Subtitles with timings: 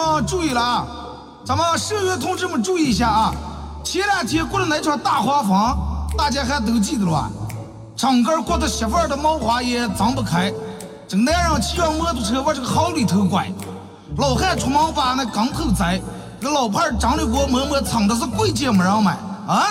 [0.00, 0.86] 们注意了啊！
[1.44, 3.32] 咱们社员同志们注意一下啊！
[3.82, 5.76] 前两天过了那场大花风，
[6.16, 7.30] 大家还都记得了吧？
[7.96, 10.52] 整个过的媳妇的毛花也张不开，
[11.08, 13.52] 这个男人骑上摩托车往这个壕里头拐，
[14.16, 16.00] 老汉出门把那钢头摘，
[16.40, 19.66] 那老伴儿张的国摸摸蹭的是贵贱没人买啊，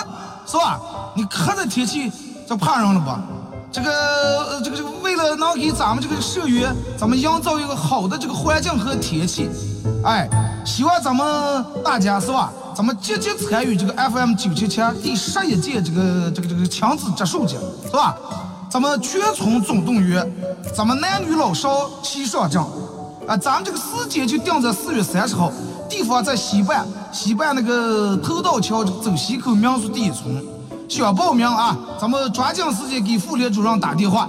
[0.46, 0.78] 是吧？
[1.14, 2.12] 你看这天气，
[2.48, 3.20] 这怕人了吧？
[3.72, 9.48] 这个这个这个，为了能给咱们这个社员，咱们营造一个好的这个环境和天气，
[10.04, 10.28] 哎，
[10.64, 12.52] 希望咱们大家是吧？
[12.74, 18.16] 咱们积极参与这个 FM 九七七第十一届这个这个这个亲子植树节，是吧？
[18.68, 20.28] 咱们全村总动员，
[20.76, 22.60] 咱们男女老少齐上阵，
[23.28, 25.52] 啊，咱们这个时间就定在四月三十号，
[25.88, 30.44] 地方在西半，西半那个头道桥走西口民宿第一村。
[30.90, 31.76] 想报名啊？
[32.00, 34.28] 咱们抓紧时间给妇联主任打电话，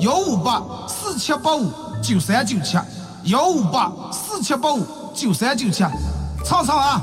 [0.00, 2.76] 幺五八四七八五九三九七，
[3.24, 5.82] 幺五八四七八五九三九七，
[6.44, 7.02] 唱唱啊！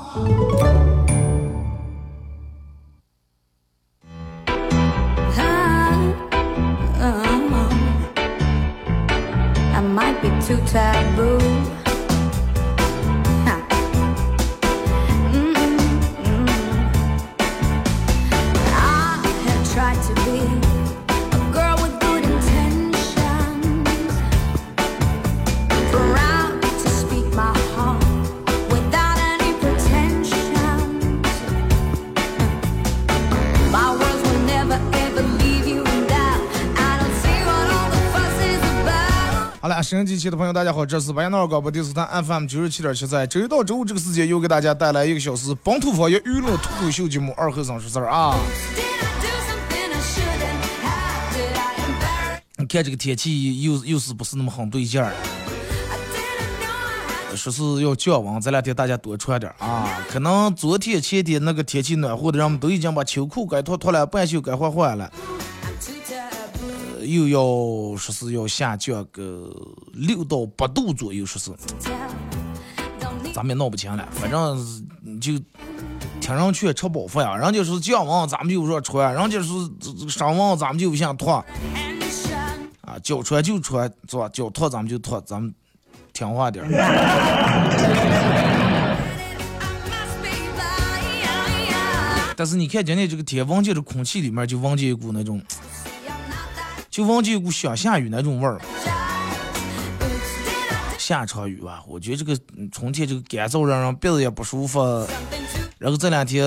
[39.92, 48.34] 收音机前的朋友，大家好，这是白闹广播电视台 FM 九十七点七，在周一到周五这个时间，又给大家带来一个小时本土方言娱乐脱口秀节目《二和尚说事儿》啊。
[52.56, 55.12] 你看这个天气又又是不是那么很对劲儿？
[57.36, 60.00] 说是要降温，这两天大家多穿点啊。
[60.10, 65.12] 可能昨天前天那个天气暖和的，人们都已经把秋裤该脱脱了，半袖该换换了。
[67.06, 69.50] 又要说是要下降个
[69.94, 71.52] 六到八度左右，说是，
[73.34, 74.08] 咱们也闹不清了。
[74.12, 74.58] 反正
[75.20, 75.34] 就
[76.20, 77.38] 听上去，吃饱饭呀。
[77.38, 79.70] 人家说降温，咱们就说穿；人家说
[80.10, 81.34] 升温，咱们就不想脱。
[82.82, 84.30] 啊，脚穿就穿，是吧？
[84.30, 85.54] 脚脱咱们就脱，咱们
[86.14, 86.66] 听话点。
[92.36, 95.40] 但是你看今天这个天，闻见这空气里面就闻见一股那种。
[96.92, 98.60] 就闻见一股想下雨那种味儿，
[101.00, 101.82] 下场雨吧。
[101.88, 102.38] 我觉得这个
[102.70, 105.08] 春天这个干燥让人鼻子也不舒服，
[105.78, 106.46] 然后这两天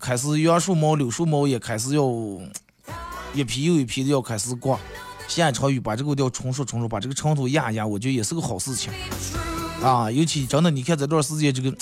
[0.00, 2.02] 开始杨树毛、柳树毛也开始要
[3.32, 4.76] 一批又一批的要开始挂。
[5.28, 8.92] 下一场雨把这个要冲刷冲刷，把这个尘土压压，我觉得也是个好事情
[9.80, 10.10] 啊。
[10.10, 11.72] 尤其真的，你看这段时间这个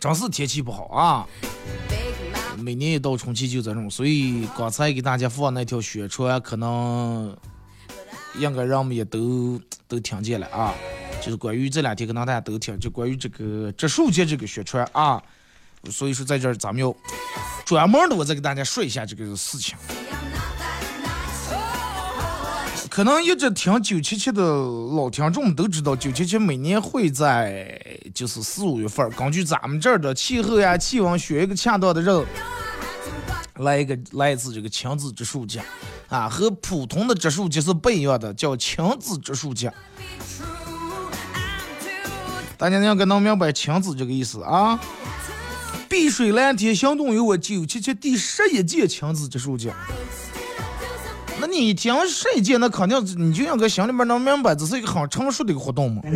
[0.00, 1.28] 真是天气不好啊。
[2.64, 7.36] 每年一到春季就这种，所以刚才给大家放那条宣传，可能
[8.38, 10.72] 应该人们也都都听见了啊。
[11.20, 15.22] 就是关于这两天可能大家都听，就关于这个植树节这个宣传啊。
[15.90, 16.96] 所以说在这儿咱们要
[17.66, 19.76] 专门的我再给大家说一下这个事情。
[22.94, 27.76] 可能一直听九七七的老听众都知道，九七七每年会在
[28.14, 32.24] 就是四五月份，根据咱们这儿的气候呀、气温，选一个恰当的日
[33.56, 35.60] 来一个来一次这个亲子植树节
[36.08, 39.72] 啊，和普通的植树节是不一样的，叫亲子植树节。
[42.56, 44.78] 大家应该能明白亲子这个意思啊。
[45.88, 49.74] 碧水蓝天行动有我九七七第十一届亲子植树节。
[51.46, 56.00] 那你一听十一届，那肯定你就应该心里面能明白，这是一个很成熟的一个活动嘛，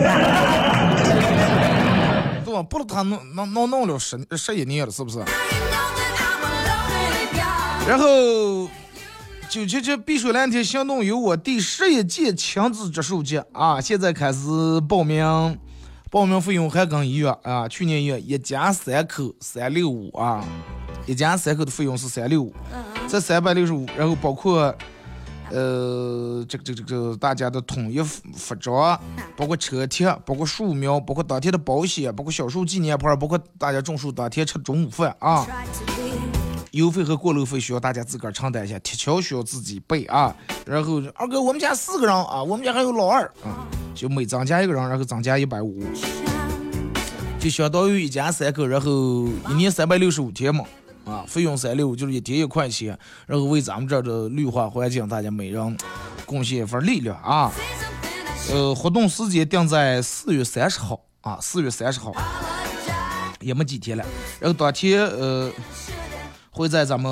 [2.47, 2.63] 对吧？
[2.63, 5.19] 不是他弄弄弄弄了十十一年了，是不是？
[7.87, 8.07] 然后
[9.51, 14.39] 九七七碧水蓝天行动有我第十一届亲子植树节啊，现在开始
[14.89, 15.59] 报名，
[16.11, 20.43] 报名费用还跟一月啊，去年一样，一家三口三六五啊，
[21.05, 22.55] 一家三口的费用是三六五，
[23.07, 24.75] 这三百六十五，然后包括。
[25.50, 28.99] 呃，这个这个这个大家的统一服服装，
[29.37, 35.47] 包括车贴，包括树苗，包括当天的保险，包括小树纪念牌，包括大家种树当天吃中午饭啊。
[36.73, 40.37] 油费和过路费需要大家自个儿承担一下，铁锹需要自己备啊。
[40.67, 45.83] 然后二哥，我们家四个人啊，我们家还有老二啊，就每增加一个人，然后增加一百五，
[47.41, 50.62] 就相当于一家三口，然后一年三百六十五天嘛。
[51.08, 55.76] 啊，费用三六就是一天一块钱，然后为咱们这儿的绿化环境，大家每人
[56.26, 57.50] 贡献一份力量啊。
[58.50, 62.14] 呃，活动时间定在四月三十号啊，四月三十号
[63.40, 64.05] 也没几天了。
[64.38, 65.50] 然后当天呃，
[66.50, 67.10] 会在咱们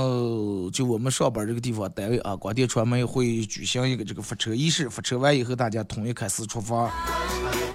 [0.72, 6.90] 就我们上班这个地方单位啊，广电传媒会举行一个这个发车仪式，发车完以后大家统一开始出发。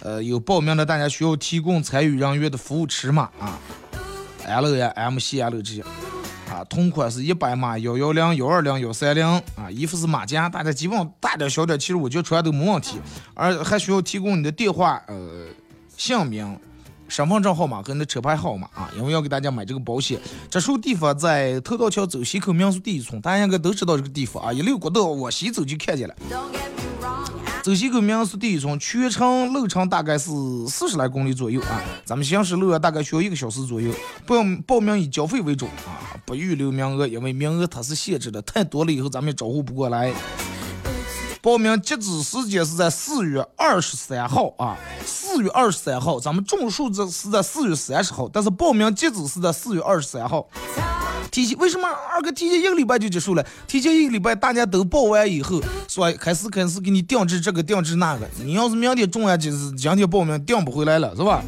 [0.02, 3.60] 呃，有报名的大家需要提供参与人员的服务尺码啊
[4.46, 5.84] ，L 呀、M、C、L 这些。
[6.52, 13.00] 啊，同款是一百码，幺幺零、幺二零、幺三零啊，衣服是马甲，大家基本上大点小点，其实我觉得穿都没问题，
[13.34, 15.46] 而还需要提供你的电话、呃
[15.96, 16.60] 姓名、
[17.08, 20.20] 身份证号码和你的车牌号码啊，因为要给大家买这个保险。
[20.50, 26.16] 这处地方在头道桥走西口民宿第一村，大家应该都知道这个地方啊，一溜国道往西走就看见了。
[27.64, 30.32] 走西口民宿第一村，全程路程大概是
[30.68, 33.94] 四十来公里左右啊，咱们行驶路大概需要一个小时左右。
[34.26, 40.12] 报报名以交费为主啊，不预留名额，因为名额它是限制的，太多了以后咱们招呼不过来。
[41.40, 44.76] 报名截止时间是在四月二十三号啊，
[45.06, 50.48] 四月二十三号，咱们种树这是在四月三十号，但是报名截止是在四月二十三号。
[51.32, 53.46] 提前为什么二哥提前一个礼拜就结束了？
[53.66, 58.28] 提前一个礼拜大家都报完以后，说开始开始给你定制这个定制那个。
[58.44, 61.42] 你要是明天中了就是今天报名定不回来了，是吧？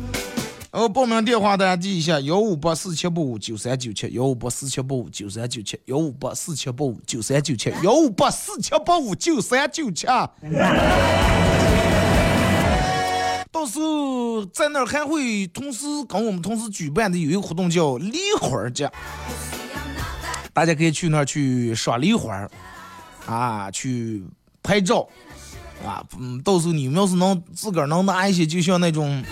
[0.71, 10.07] 然后报名电话大家记一下：幺五八四七八五九三九七，幺五八四七八五九三九七，幺五八四七八五九三九七，幺五八四七八五九三九七。
[13.51, 18.91] 到时候在那儿还会同时跟我们同时举办的有一个活动叫梨花节。
[20.53, 22.47] 大家可以去那儿去赏梨花
[23.25, 24.23] 啊，去
[24.61, 25.07] 拍照，
[25.85, 29.23] 啊，嗯，到时候你们要是能自个儿能拿一些，就像那种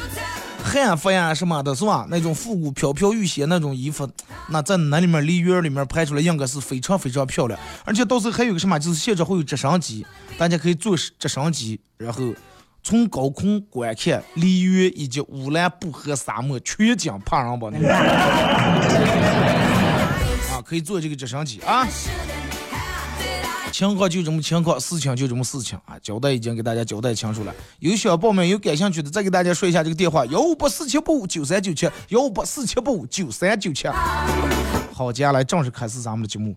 [0.64, 2.08] 汉服呀什么的，是吧？
[2.10, 4.10] 那种复古飘飘欲仙那种衣服，
[4.50, 7.60] 那在那里面梨园里面拍出来，应该是非常非常漂亮。
[7.86, 10.06] 而且到时候还有个什么，就是现场会有直升机，
[10.38, 12.34] 大家可以坐直升机，然后
[12.82, 17.70] 从高空观看梨园以及乌兰布和沙漠全景怕人不？
[20.72, 21.86] 可以做这个直升机啊！
[23.74, 26.00] 情况就这么情况，事情就这么事情啊！
[26.02, 27.54] 交代已经给大家交代清楚了。
[27.80, 33.86] 有想报名、有感兴趣的，再给大家说一下这个电话：幺五八四七八五九三九七，幺五八四七八五九三九七。
[34.94, 36.56] 好，接下来正式开始咱们的节目。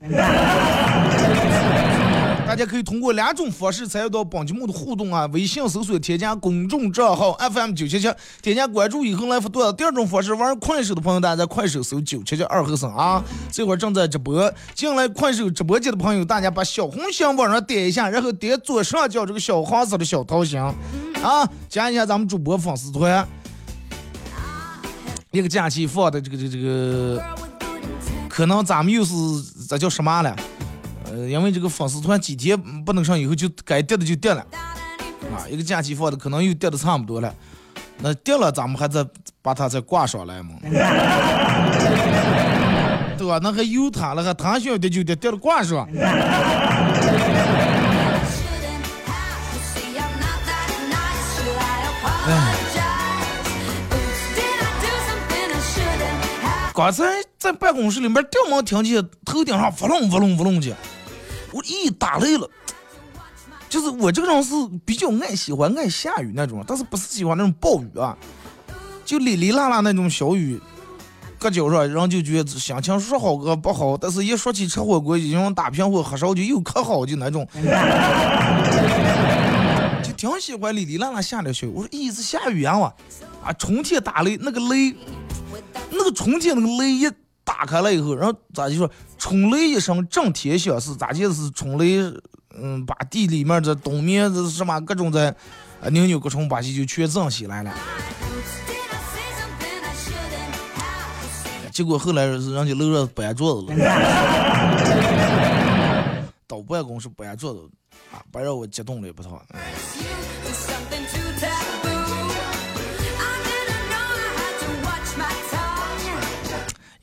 [2.55, 5.27] 大家可以通过两种方式参与到本节目的互动啊！
[5.33, 8.09] 微信搜索添加公众账号 FM 九七七，
[8.41, 9.75] 添加关注以后来互动。
[9.75, 13.21] 第二种方式，玩快手的朋友，大家在快手搜九七七二和尚啊，
[13.51, 14.55] 这会儿正在直播。
[14.73, 23.27] 进来快手直播间的朋友，大家把小红心往上点一下，然后点左上角这个小黄色的小桃心啊，加一下咱们主播粉丝团。
[25.33, 27.21] 一个假期放的这个这个这个，
[28.29, 29.13] 可能咱们又是
[29.69, 30.37] 这叫什么了？
[31.15, 34.45] 呃，因为这个粉丝团几天不能上，以后就该跌的就跌了，
[35.33, 37.33] 啊，一个假期放的可能又跌的差不多了，
[37.99, 39.07] 那跌了咱们还在
[39.41, 40.55] 把它再挂上来嘛
[43.17, 43.39] 对吧？
[43.41, 45.89] 那还有它了，还它想跌就跌，跌了挂上。
[52.27, 52.55] 哎，
[56.75, 57.05] 刚才
[57.39, 60.75] 在办公室里面，掉毛听见头顶上嗡隆嗡隆嗡隆的。
[61.55, 62.51] 我一打雷了，
[63.69, 64.53] 就是我这个人是
[64.85, 68.19] 比较爱喜欢爱下雨那种，但是不是喜欢那种暴雨啊，
[69.05, 70.61] 就哩哩啦啦那种小雨，
[71.39, 77.47] 搁脚上，人就觉得心情说好个不好，但是一说起吃火锅，已经打平火喝烧酒又可好就那种，
[80.03, 81.71] 就挺喜欢哩哩啦啦下点小雨。
[81.71, 82.93] 我说一直下雨啊，
[83.45, 84.93] 啊，春天打雷那个雷，
[85.91, 87.09] 那个春天那个雷一。
[87.45, 91.99] 打开了以后，然后咋就说春雷一声震天响是咋就是春雷，
[92.57, 95.37] 嗯，把地里面的冬眠的什么各种的
[95.91, 97.71] 牛牛各种把戏就全震起来了。
[101.71, 103.75] 结果后来是人家楼上搬桌子了，
[106.47, 107.69] 到办公室搬桌子
[108.13, 109.43] 啊，不让我激动了也不错。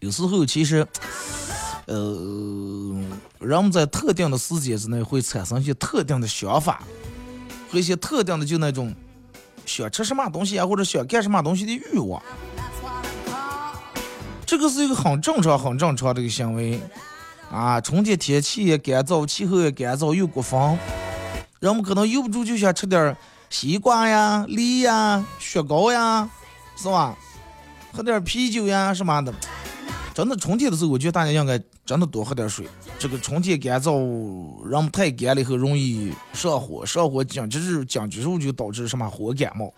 [0.01, 0.85] 有时候其实
[1.85, 1.95] 呃，
[3.39, 6.81] 人们在特定的时间之内会产生一些特定的想法
[7.71, 8.93] 和一些特定的就那种
[9.63, 12.21] 想吃什么东西啊，或者想干什么东西的欲望。
[14.43, 16.81] 这个是一个很正常、很正常的一个行为
[17.51, 17.79] 啊。
[17.79, 20.75] 春天天气也干燥，气候也干燥，又刮风，
[21.59, 23.15] 人们可能由不住就想吃点
[23.51, 26.27] 西瓜呀、梨呀、雪糕呀，
[26.75, 27.15] 是吧？
[27.93, 29.31] 喝点啤酒呀什么的。
[30.13, 32.67] 真的，春天的时候，我觉得大家应该真的多喝点水。
[32.99, 33.93] 这个春天干燥，
[34.67, 39.73] 人们太干了以后容易上火，上火紧接着紧接着就导致什么火感冒。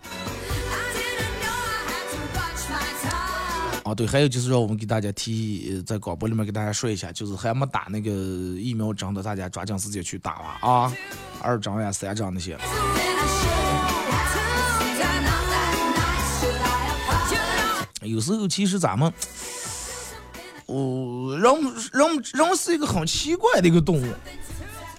[3.84, 10.92] 啊，对，还有就是让我们给大家提，在广播里面给大家说一下，就是还没打那个疫苗针的，大家抓紧时间去打吧啊，
[11.40, 12.58] 二针呀、三针那些。
[18.00, 19.12] 有时候其实咱们，
[20.74, 21.54] 哦，人
[21.92, 24.04] 人人是一个很奇怪的一个动物，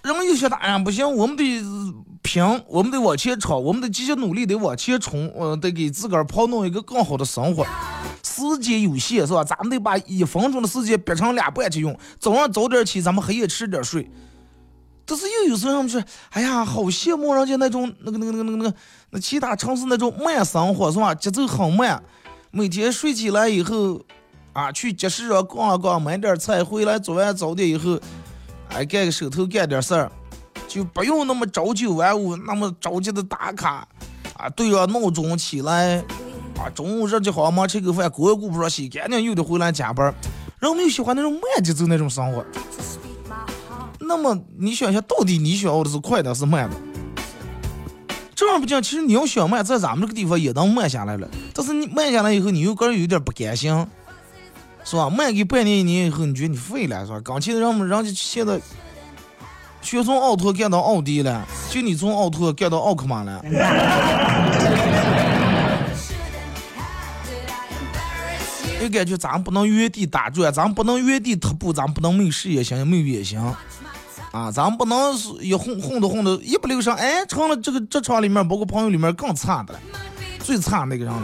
[0.03, 1.44] 人有些打呀不行，我们得
[2.22, 7.65] 拼，我们得往前冲，我们得继续努力，得往前冲，呃，得给自个儿跑弄一个更好的生活。
[8.24, 9.44] 时间有限，是吧？
[9.44, 11.98] 咱们得把一分钟的时间憋成两半去用。
[12.20, 14.10] 早上早点起，咱们黑夜迟点睡。
[15.05, 16.01] 但是又有时候们说，
[16.32, 18.74] 哎呀，好羡慕人家那种那个那个那个那个
[19.12, 21.13] 那其他城市那种慢生活，是吧？
[21.13, 22.01] 节奏很慢，
[22.51, 24.01] 每天睡起来以后，
[24.55, 28.00] 啊，去集市上逛逛，买点菜，回来做完早点以后，
[28.69, 30.09] 哎，干个手头干点事儿，
[30.65, 33.85] 就不用那么朝九晚五，那么着急的打卡，
[34.38, 36.01] 啊，对着闹钟起来。
[36.57, 40.15] 啊，中午热就好忙，吃个饭，锅也顾不上洗，干净又得回来加班。
[40.59, 42.45] 人们又喜欢那种慢节奏那种生活。
[44.00, 46.77] 那么你想想，到底你想要的是快的，是慢的？
[48.33, 51.27] 这样不讲，其实你要想慢，在咱们这个地方也能慢下来了。
[51.53, 53.85] 但是你慢下来以后，你又个人有点不甘心，
[54.86, 55.10] 是吧？
[55.10, 57.20] 卖给半年一年以后，你觉得你废了，是吧？
[57.25, 58.62] 刚去人们人家现在
[59.82, 63.44] 全从奥拓干到奥迪了，就你从奥拓干到奥克玛了。
[68.80, 73.39] 就感觉咱不能原地打转，咱不能原地踏步，咱不能没事业心，没远心
[74.32, 74.51] 啊！
[74.51, 79.80] 咱不能是一混混的混的，一不留神，哎，成了这个职场里面，包括朋友里面更差的了，
[80.39, 81.22] 最差那个人了。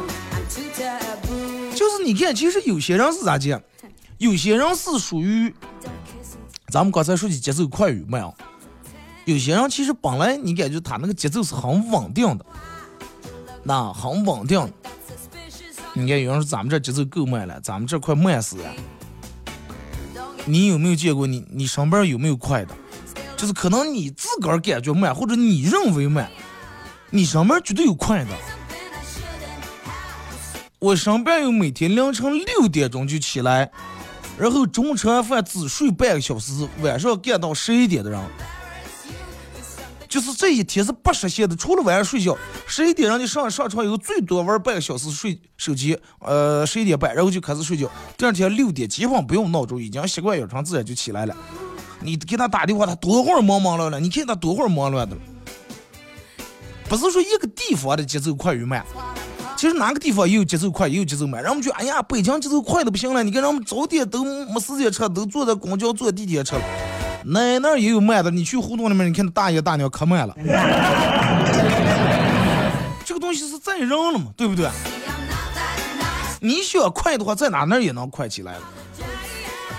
[2.04, 3.62] 你看，其实有些人是咋讲？
[4.18, 5.54] 有些人是属于
[6.68, 8.34] 咱们刚才说的节奏快与慢啊。
[9.26, 12.46] 有些人其实本来你感觉他那个节奏是很稳定的，
[13.64, 14.72] 那很稳定。
[15.94, 18.74] 你看，有人说咱们这节奏够慢了，咱们这快慢死了。
[20.46, 21.28] 你有没有见过？
[21.28, 22.76] 你你上班有没有快的？
[23.38, 26.30] 就是可能你自个儿感觉慢，或者你认为慢，
[27.10, 28.30] 你上班绝对有快的。
[30.82, 33.70] 我上班有每天凌晨六点钟就起来，
[34.36, 38.20] 然后中午吃完饭只睡半个小时，晚上干到十一点的人。
[40.10, 42.36] 就是这一天是不实现的，除了晚上睡觉，
[42.66, 47.88] 十一点让你上上床以后，最多玩半个小时睡手机，呃，十一点半，然后就开始睡觉。
[48.18, 51.38] 第二天六点基本不用闹钟，已经习惯养成自然就起来了。
[52.00, 55.16] 你给他打电话，他多会儿忙忙乱乱，你看他多会儿忙乱的。
[56.90, 58.84] 不是说一个地方的节奏快与慢，
[59.62, 61.44] 其实哪个地方也有节奏快，也有节奏慢。
[61.44, 66.62] 人们就，哎呀，北京节奏快的不行了，你看人们早点都没时间吃，都坐在公交、坐地铁吃了。
[67.26, 70.36] 那那也有慢的，你去胡同里面，你看大爷大娘可慢了。
[73.06, 74.68] 这个东西是在扔了嘛，对不对？
[76.40, 78.62] 你想快的话，在哪那也能快起来了。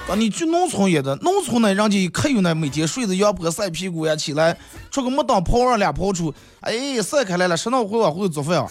[0.09, 4.57] 啊，你去农村也的，农村呢，人家可有那每天睡着阳坡晒屁股呀，起来
[4.93, 8.71] 出个木当泡二俩泡出，哎，晒开来了，十闹回往回做饭啊。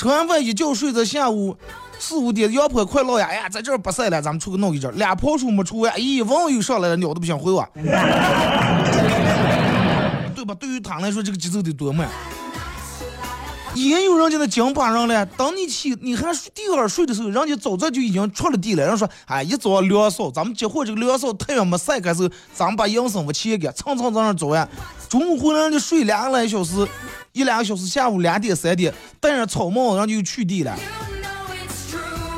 [0.00, 1.54] 吃完饭一觉睡到下午。
[1.98, 3.26] 四五点，阳坡快落呀！
[3.28, 4.90] 哎呀，在这儿不晒了，咱们出去弄一阵。
[4.96, 7.62] 俩跑出没出完，咦，网又上来了，鸟都不想回我。
[10.34, 10.54] 对吧？
[10.58, 12.08] 对于他来说，这个节奏得多慢。
[13.74, 18.86] 也有人家那江巴人了，等你起，你还睡第二睡的时候，人家早早就已经出了地了。
[18.86, 24.66] 人说，哎，一早凉扫，咱们结婚这个凉扫太阳没晒开时候，咱们把营生我切给蹭蹭在那做完。
[25.10, 26.88] 中午回来人家睡两个来小时，
[27.32, 30.76] 一两个小时，下午两点三点戴上草帽，人家就去地了。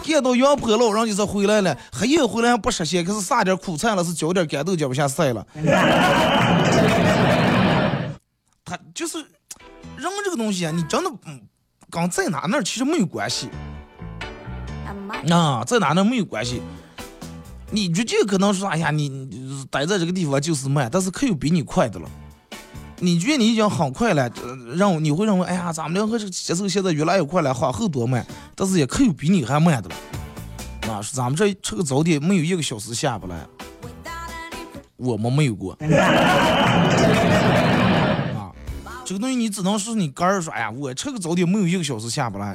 [0.03, 5.47] 见到阳坡了，人就是回来了，黑夜回来还不实现，可是撒点苦菜了，是浇点干豆，浇不下晒了。
[8.65, 11.11] 他就是人这个东西啊，你真的
[11.91, 13.49] 跟在哪那其实没有关系。
[15.31, 16.61] 啊，在哪那没有关系。
[17.71, 22.11] 你觉得可能说，哎呀，你待在这个地方就是慢，但是可有比你快的了。
[23.02, 24.30] 你觉得你已经很快了，
[24.76, 29.97] 让你会认为，哎呀，咱们两个这个节奏现在越来越快了，往后多慢，但是也可以比你还慢的了。
[30.92, 33.44] 啊，咱们这吃个早点没有一个小时下不来，
[34.94, 35.73] 我们没有过。
[35.82, 38.54] 啊，
[39.04, 42.54] 这个东西你只能是你个人说，哎呀，我吃个早点没有一个小时下不来，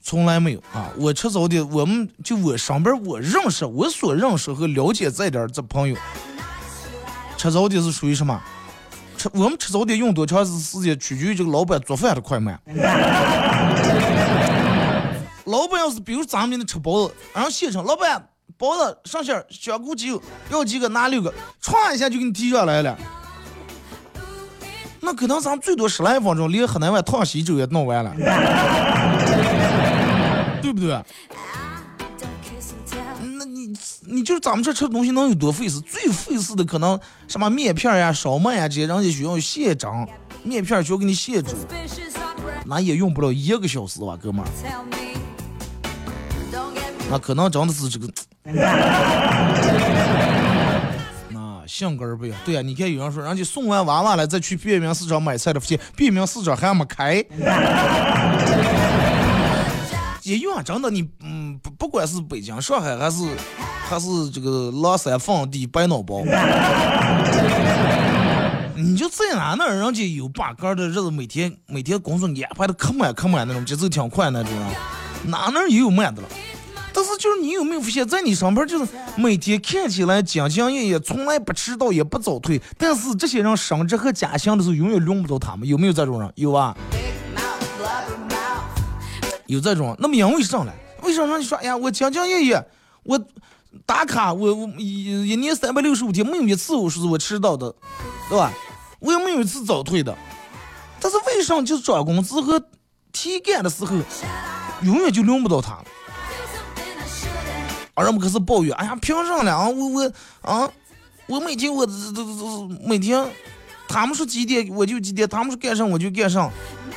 [0.00, 0.88] 从来没有啊。
[0.96, 5.94] 我吃早点，我们就我上边我认识我所认识和了解这点这朋友，
[7.36, 8.40] 吃早点是属于什么？
[9.16, 12.60] 吃我们吃早点用多长时间，取决于这个老板做饭的快慢。
[15.44, 20.18] 老板要是比如咱们那吃包子，然后现场老板包子上馅香菇鸡
[20.50, 21.32] 要几个拿六个，
[21.62, 22.98] 歘一下就给你提上来了。
[25.00, 28.12] 那可能咱们最多十来分钟，连河南碗烫稀粥也弄完了，
[30.60, 31.00] 对不对？
[34.00, 35.80] 你就是咱们这吃的东西能有多费事？
[35.80, 40.06] 最费事的可能什么面片呀、烧麦呀这些，人家需要现蒸，
[40.42, 41.54] 面片需要给你现煮，
[42.64, 44.48] 那也用不了一个小时吧，哥们儿。
[47.08, 48.08] 那可能真的是这个，
[51.28, 52.38] 那性格不一样。
[52.44, 57.24] 对呀，你看有人说，人家送完娃娃了，再去便民市场买菜的，发现便民市场还没开。
[60.26, 63.22] 也有啊，真的，你嗯，不不管是北京、上海，还是
[63.88, 66.24] 还是这个狼山放地白脑包，
[68.74, 74.66] 你就在哪那人家有把杆的日子，每天每天工作安排的可满可满那种，节奏挺快那种人，
[75.30, 76.28] 哪那也有慢的了。
[76.92, 86.32] 但是就是你有没有发现，在你上边就是每天看起来兢兢业业，从来不迟到也不早退，但是这些人升职和加薪的时候永远轮不到他们，有没有这种人？
[86.34, 86.76] 有啊，
[89.46, 89.96] 有这种。
[89.98, 90.72] 那么因为啥呢？
[91.02, 91.56] 为啥让你说？
[91.58, 92.66] 哎呀，我兢兢业业，
[93.04, 93.20] 我
[93.84, 97.74] 打卡，我我一一年三百六十五天没有一次我说是我迟到的，
[98.28, 98.52] 对吧？
[98.98, 100.16] 我也没有一次早退的。
[100.98, 102.60] 但是为啥就是涨工资和
[103.12, 103.94] 提干的时候，
[104.82, 105.78] 永远就轮不到他？
[107.94, 109.68] 而人们可是抱怨，哎呀，凭啥了啊？
[109.68, 110.68] 我我啊，
[111.26, 113.26] 我每天我这这这每天，
[113.86, 116.50] 他们说几点我就几点，他们说干上我就干上，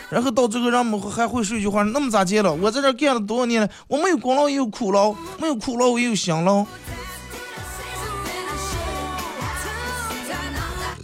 [0.09, 2.53] 然后到最后人们还会说一句话，那么咋接了？
[2.53, 3.69] 我在这干了多少年了？
[3.87, 6.65] 我没有功劳也有苦劳，没有苦劳我也有享劳。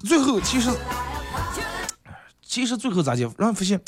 [0.04, 0.70] 最后其实，
[2.46, 3.24] 其实最后咋接？
[3.38, 3.80] 让人发现，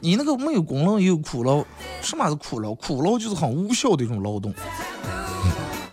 [0.00, 1.64] 你那个没有功劳也有苦劳，
[2.02, 2.74] 什么是苦劳？
[2.74, 4.54] 苦劳就是很无效的一种劳动。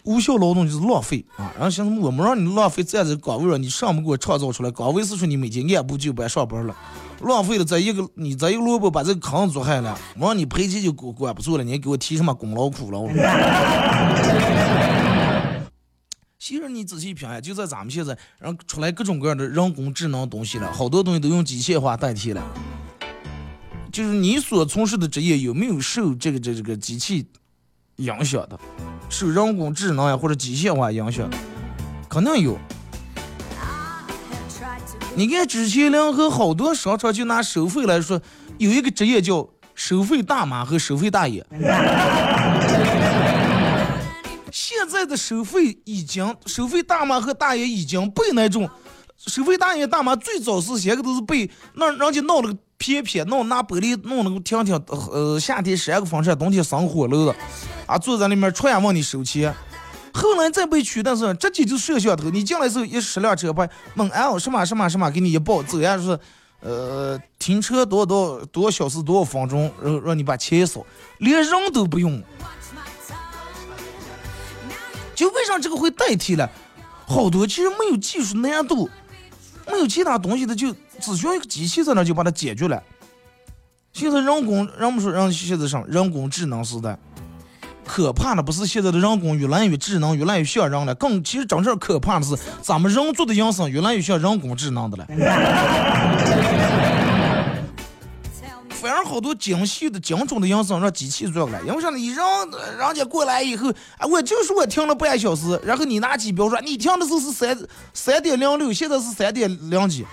[0.04, 1.54] 无效劳动就是浪费啊！
[1.56, 6.76] 然后现在我们让你浪费在这岗位上，你上不给我创造出来岗位是说你每天按部就班上班了，
[7.24, 13.08] 浪费了在一个你在一个萝卜把这个坑做害了，我让你赔钱就管管不住了，你还给我提什么功劳苦劳？
[16.40, 22.42] 其实你仔细品啊，就在咱们现在，然后出来各种各样的人工智能东西了，好多东西都用机械化代替了。
[23.92, 27.28] 就是你所从事的职业有没有受这个这这个机器
[27.98, 28.60] 影响的？
[29.10, 31.38] 受人工智能呀或者机械化影响的，
[32.10, 32.58] 肯定有。
[35.14, 38.20] 你看之前联合好多商场就拿收费来说，
[38.58, 41.46] 有一个职业叫收费大妈和收费大爷。
[44.52, 48.70] 现在的收费已经，收费大妈和大爷已经被那种
[49.18, 57.36] 收费大爷大妈最早是些个都是被那人家闹了个偏偏弄拿玻璃弄那个听听，呃夏天扇个风扇，冬天生火炉的。
[57.86, 59.54] 啊，坐在里面传问你收钱，
[60.14, 66.20] 后来再被取，但是直接就摄像头，你进来时候一十辆车牌，问 L 什么什么什么，给你一报，走呀是，
[66.60, 70.86] 呃，停车多少多少多少小时多少分钟，然后让你把钱一扫，
[71.20, 72.22] 连人都不用。
[75.16, 76.50] 就为啥这个会代替了？
[77.06, 78.90] 好多其实没有技术难度，
[79.72, 82.82] 没有其他东西的，就只需要一个机器在那就把它解决了。
[83.94, 86.98] 现在人工，人们说人现在上人工智能时代。
[87.86, 95.06] 可怕的不是现在的人工越来越智能，越来越像人了，更其实真正可怕的是咱们人做的营生越来越像人工智能的了。
[98.82, 101.98] 反而好多精细的、精准的营生让机器做了，因为啥呢？
[101.98, 107.56] 你让人家过来以后，啊，我就是我停了半小时，然后你拿机标说你停的时候是三
[107.94, 110.04] 三点零六，现在是三点零几。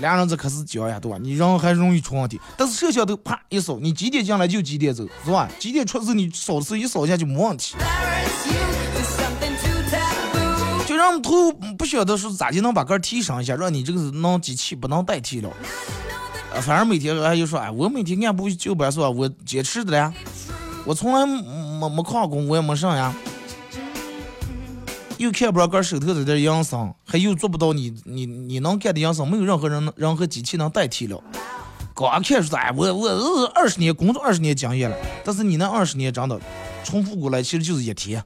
[0.00, 1.16] 俩人这可是讲呀，对吧？
[1.20, 5.48] 你人还容易出问题，但是摄像头啪一扫，你几点进来就几点走，是吧？
[5.58, 7.74] 几点出事你扫的时候一扫一下就没问题。
[10.86, 15.50] 就让头不晓得说咋就能把杆提升一下，让你这个能机器不能代替了。
[16.54, 19.08] 呃，反正每天还就说，哎，我每天按部就班是吧？
[19.10, 20.12] 我坚持的呀，
[20.84, 23.14] 我从来没没旷工，我也没上呀。
[25.18, 31.22] 又看不上个手头这点营生，还又做不到你你你能干的营生，没有任何人任何机器能代替了。
[31.94, 36.38] 刚看出来，我我二十年工作二十年经验了，但是你那二十年真的
[36.84, 38.22] 重复过来，其实就是一天。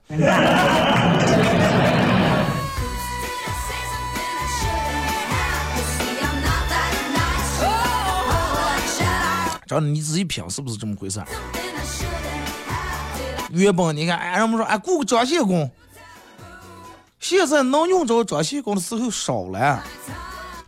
[9.69, 11.23] 找你仔细品，是不是这么回事？
[13.53, 15.71] 原本你看，哎，人们说，哎，雇个装卸工，
[17.31, 19.81] 现在能用着装卸工的时候少了，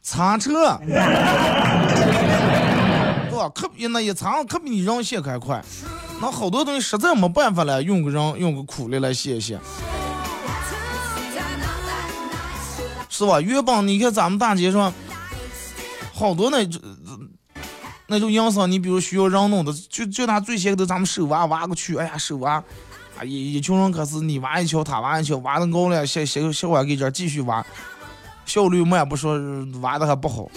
[0.00, 0.78] 擦车，
[3.28, 3.50] 对吧？
[3.52, 5.60] 可比那一擦，可比你人卸还快。
[6.20, 9.58] 那好多东西实在没办法了，用个人用个苦力来卸卸，
[13.08, 13.40] 是吧？
[13.40, 14.92] 原本你看咱们大街上，
[16.14, 16.58] 好多那
[18.06, 22.62] 那种营生，你比如需要人弄的，就就拿最先给咱们手挖挖过去，哎呀手挖，
[23.24, 27.64] 一一群人可是你挖一锹，他挖一锹，挖的高了，小小小挖给这继续挖，
[28.44, 29.38] 效率慢不说，
[29.80, 30.50] 挖的还不好。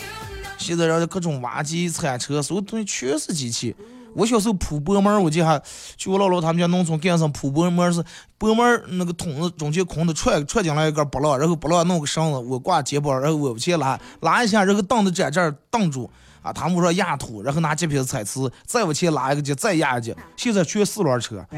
[0.57, 3.75] 现在人家各种挖机、铲车，所有东西全是机器。
[4.15, 5.61] 我小时候铺薄膜，我记得还
[5.97, 8.01] 去我姥姥他们家农村干上铺薄膜是
[8.37, 16.09] 薄膜那个桶子中间空的踹踹进来一根不落，然后不落弄个绳子我挂肩膀，然后我往前拉拉一下，然后凳子在这儿挡住
[16.45, 21.43] 啊，他们说压土，然后拿这瓶子彩瓷再往前拉一个节，再压一节，现在全四轮车。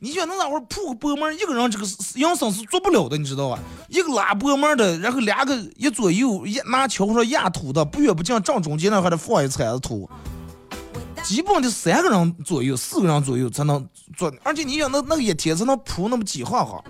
[0.00, 1.84] 你觉得那会儿铺个薄膜，一个人这个
[2.14, 3.58] 营生是做不了的，你知道吧？
[3.88, 10.08] 一个拉薄膜的，然后两个一左右一拿锹说压土的，不远不近，正中间那还得放一铲子土，
[11.24, 13.84] 基本得三个人左右、四个人左右才能
[14.16, 14.32] 做。
[14.44, 16.80] 而且你想，那那个一天才能铺那么几行行。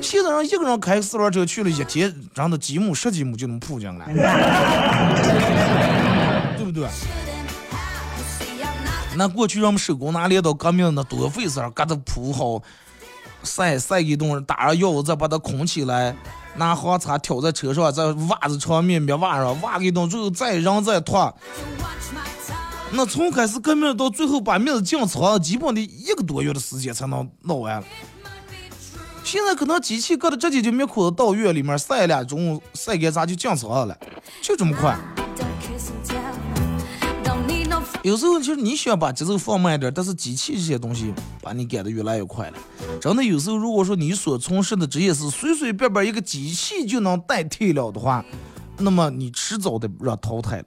[0.00, 4.06] 现在人一个人开四轮车去了，一天真的几亩十几亩就能铺进来，
[6.56, 6.88] 对不对？
[9.16, 12.62] 那过去让我们手工拿镰刀革命那多费事儿，给它铺好，
[13.42, 16.14] 晒晒一顿，打上药再把它捆起来，
[16.54, 21.34] 拿黄叉挑在车上，再袜子上面面袜上袜一顿，最后再扔再脱。
[22.92, 27.84] 那从开始革命到最后把面子进仓，基本得一个多月的时间才能弄完了。
[29.30, 33.94] 现在可能机器搁的直接就灭裤子到院里面晒两中午晒干啥就进仓了，
[34.40, 34.98] 就这么快。
[38.02, 41.12] 有时候其实你想把节奏放慢一点，但是机器这些东西
[41.42, 42.56] 把你赶得越来越快了。
[43.02, 48.24] 真的，有时候如果说你所从事的职业是随随便便一个机器就能代替了的话，
[48.78, 50.64] 那么你迟早得让淘汰了。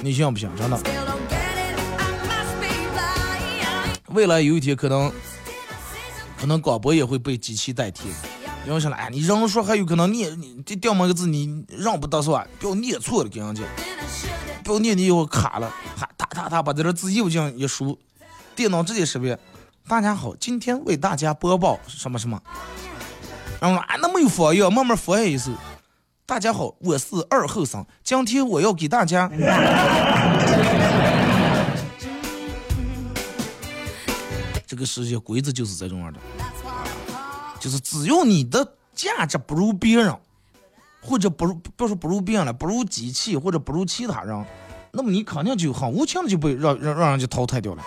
[0.00, 0.48] 你信不信？
[0.56, 0.78] 真的，
[4.10, 5.10] 未来有一天可能，
[6.42, 8.08] 可能广播也会被机器代替。
[8.66, 13.62] 因为啥哎，你人说还有可能念你这掉么个字，你让不得算，不要念错了，跟人家。
[14.64, 17.96] 不要念你以后卡了，哈，哒哒哒把这个字又这样一输，
[18.56, 19.38] 电脑直接识别。
[19.86, 22.42] 大家好，今天为大家播报什么什么。
[23.60, 25.52] 然后啊，那没有佛要慢慢佛一首。
[26.26, 29.30] 大家好，我是二后生，今天我要给大家。
[34.72, 36.18] 这个世界规则就是这种样的，
[37.60, 40.16] 就是只要你的价值不如别人。
[41.02, 44.46] 或者不如，不说不如别人了，不如机器或者不如其他人，
[44.92, 47.82] 那么你肯定就很无情的就被让让让人家淘汰掉了，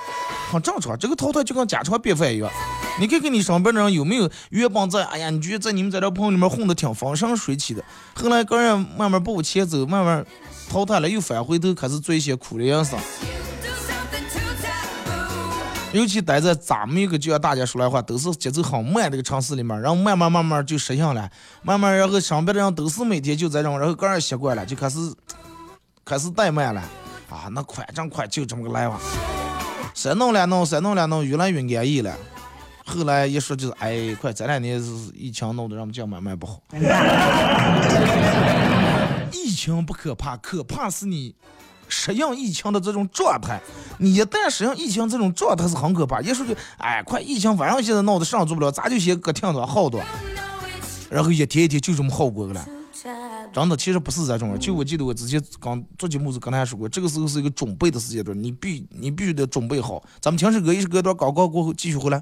[0.52, 0.95] 很正常。
[1.00, 2.52] 这个淘汰就跟家常便饭一样。
[3.00, 10.24] 你看看你身边的人有没有原本在，哎呀，你觉得在你们在这朋友里面混的挺风生水起的，后来个人慢慢步前走，慢慢
[10.69, 13.00] 淘汰了，又返回头开始做一些苦的人生。
[15.95, 21.31] 尤其待在咱们一个就像大家说来话，都是节奏很慢这个城市里面，然后慢慢慢慢就适应了，
[21.63, 24.97] 慢慢然后身边的人都是每天就在这，然后个人习惯了，就开始
[26.03, 26.81] 开始怠慢了
[27.29, 28.99] 啊，那快真快，就这么个来吧。
[29.93, 32.13] 谁弄两弄，谁弄两弄，越来越安逸了。
[32.86, 36.62] 后来一说就是，哎，快这两年是疫情弄得让我们家买卖不好。
[39.31, 41.34] 疫情不可怕，可怕是你。
[41.88, 43.62] 适应疫情的这种状态，
[44.00, 46.21] 你一旦适应疫情这种状态是很可怕。
[46.21, 50.02] 一说就，哎，快疫情反正现在闹得上做不了，咱就先搁挺着好多，
[51.10, 52.65] 然后一天一天就这么好过去了。
[53.54, 54.58] 真的，其实不是这种。
[54.60, 60.04] 就我记得我之前刚做节目时跟大家说过，这个时候是一个准备的时间段，你必你必须得准备好。
[60.19, 62.21] 咱们听首歌，一首歌段广告过后继续回来。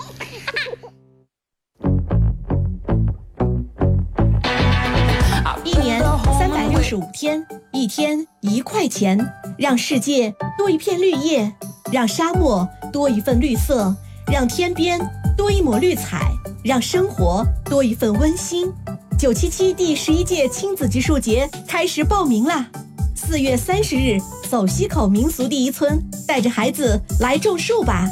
[6.91, 9.17] 十五天，一天一块钱，
[9.57, 11.49] 让世界多一片绿叶，
[11.89, 13.95] 让沙漠多一份绿色，
[14.29, 14.99] 让天边
[15.37, 16.33] 多一抹绿彩，
[16.65, 18.69] 让生活多一份温馨。
[19.17, 22.69] 九七七第十一届亲子植树节开始报名啦！
[23.15, 28.05] 四月三十日，走西口民俗第一村，带着孩子来种树吧。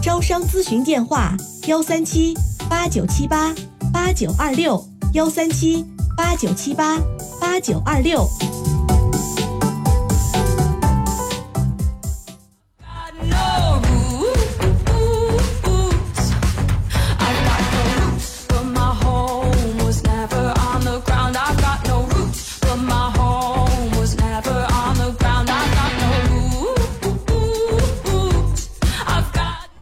[0.00, 2.32] 招商咨询电话：幺三七
[2.68, 3.52] 八九七八
[3.92, 4.80] 八九二六，
[5.14, 5.84] 幺三七
[6.16, 6.98] 八九七八
[7.40, 8.28] 八九二六。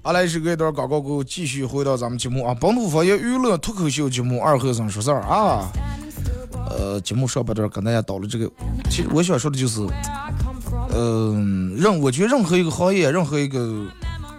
[0.01, 5.69] 好来，是隔一段广告过后，继续回到咱们节目啊，本土方言娱乐脱口秀节目《二和尚说事儿》啊。
[6.71, 8.51] 呃，节目上半段跟大家道了这个，
[8.91, 9.87] 其实我想说的就是，
[10.95, 13.87] 嗯、任我觉得任何一个行业，任何一个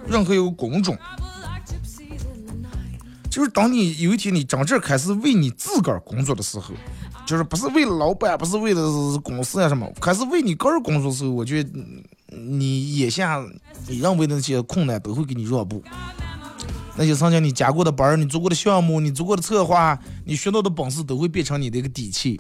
[0.08, 0.98] 任何一个工种，
[3.30, 6.74] 就是当你有一天你真正开始为你自个儿工作的时候，
[7.26, 11.70] 就是不是为了老板，不是为了公司啊什么，开始为你个人工作的时候，我觉得
[12.28, 13.44] 你眼下
[13.88, 15.84] 你认为的那些困难都会给你让步。
[17.00, 22.38] 那些曾经你加过的班儿，你做过的项目，你做过的策划，你学到的本事，都会变成你的一个底气，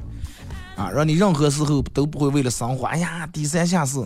[0.75, 4.05] 啊，让你任何时候都不会为了生活，哎呀，低三下四。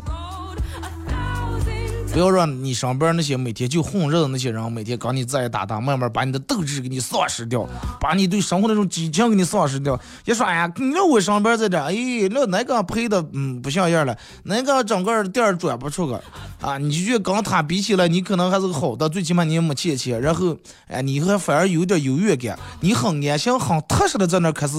[2.14, 7.68] 不要让你上班那些每天就混日子那些人，每天跟你在打打，慢慢把你的斗志给你丧失掉，
[8.00, 10.00] 把你对生活那种激情给你丧失掉。
[10.24, 11.92] 一说哎呀，你让我上班在这，哎，
[12.30, 16.22] 那那个赔的嗯不像样了，那个整个店转不出个
[16.62, 24.78] 啊，你就觉得跟他比起来，你可能还是个好的，最起码你也没欠钱，然后哎，你还反而有点优越感，你很安心、很踏实的在那开始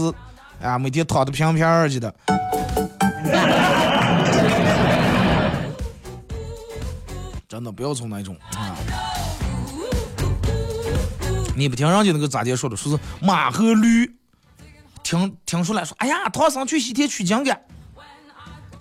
[0.63, 2.15] 啊，每天躺的平平儿的。
[7.49, 8.77] 真的不要从那种啊！
[11.57, 14.13] 你不听人家那个咋介说的，说是马和驴，
[15.05, 17.55] 听听出来说，哎呀，唐僧去西天取经去，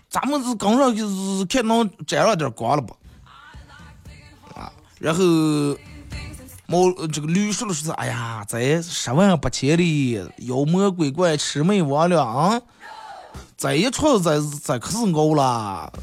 [0.10, 2.96] 咱们是刚上就是看能沾上点光了不？
[4.56, 5.24] 啊，然后
[6.66, 12.60] 毛这个驴说的是，哎呀，在十万八千里，妖魔鬼怪魑魅魍魉啊，
[13.56, 15.94] 这一出这这可是熬了。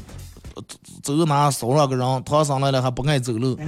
[1.01, 3.57] 走哪少了个人，唐僧来了还不爱走路，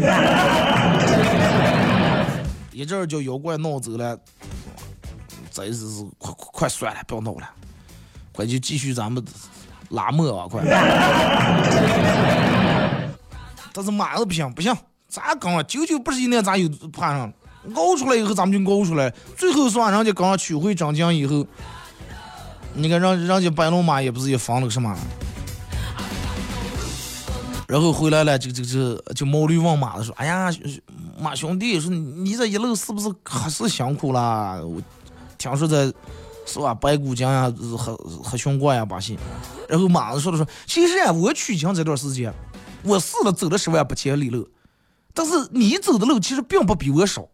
[2.72, 4.18] 一阵儿叫妖怪闹走了，
[5.52, 7.50] 真是是快快快算了，不要闹了，
[8.32, 9.24] 快就继续咱们
[9.90, 10.64] 拉磨啊，快！
[13.74, 14.76] 但是马子不行不行，
[15.08, 15.64] 咋刚啊？
[15.64, 17.34] 九九不是一年，咋又爬上了？
[17.76, 21.46] 熬出来以后，咱们就熬出来，最后算人家刚取回真经以后，
[22.74, 24.96] 你看让人家白龙马也不是也放了个什么？
[27.74, 30.54] 然后回来了，就就就就毛驴问马子说：“哎呀，
[31.20, 34.60] 马兄弟，说你这一路是不是可是辛苦啦？
[34.64, 34.80] 我
[35.40, 35.92] 听说在
[36.46, 39.18] 是吧，白骨精呀，和和熊怪呀把戏。”
[39.68, 42.32] 然后马子说的说：“其实啊，我取经这段时间，
[42.84, 44.48] 我试了走了十万八千里路，
[45.12, 47.28] 但是你走的路其实并不比我少，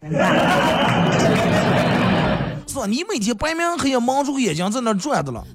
[2.66, 2.86] 是吧？
[2.88, 5.46] 你每天白天黑夜蒙住眼睛在那转的了。”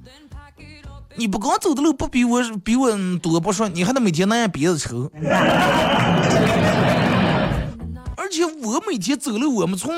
[1.16, 2.90] 你不光走的路不比我比我
[3.22, 5.11] 多不说，你还得每天那样憋着抽。
[8.16, 9.94] 而且我每天走路，我们从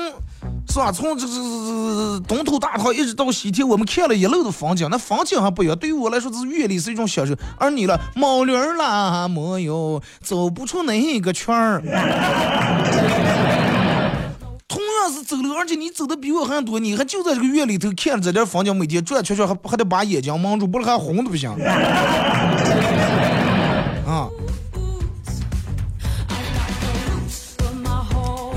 [0.69, 5.75] 是吧，从这这东头大唐一直到西天，我们看了一路的风景，那风景还不一样。
[5.75, 7.33] 对于我来说，这是阅历是一种享受。
[7.57, 11.81] 而你了，毛驴儿啦，没有走不出那一个圈儿。
[15.09, 21.49] 是走路，而且你走的比我还多，你还就在这个院里头看着这点风景，每天转圈圈，还还得把眼睛蒙住，不然还红的不行。
[24.05, 24.29] 啊！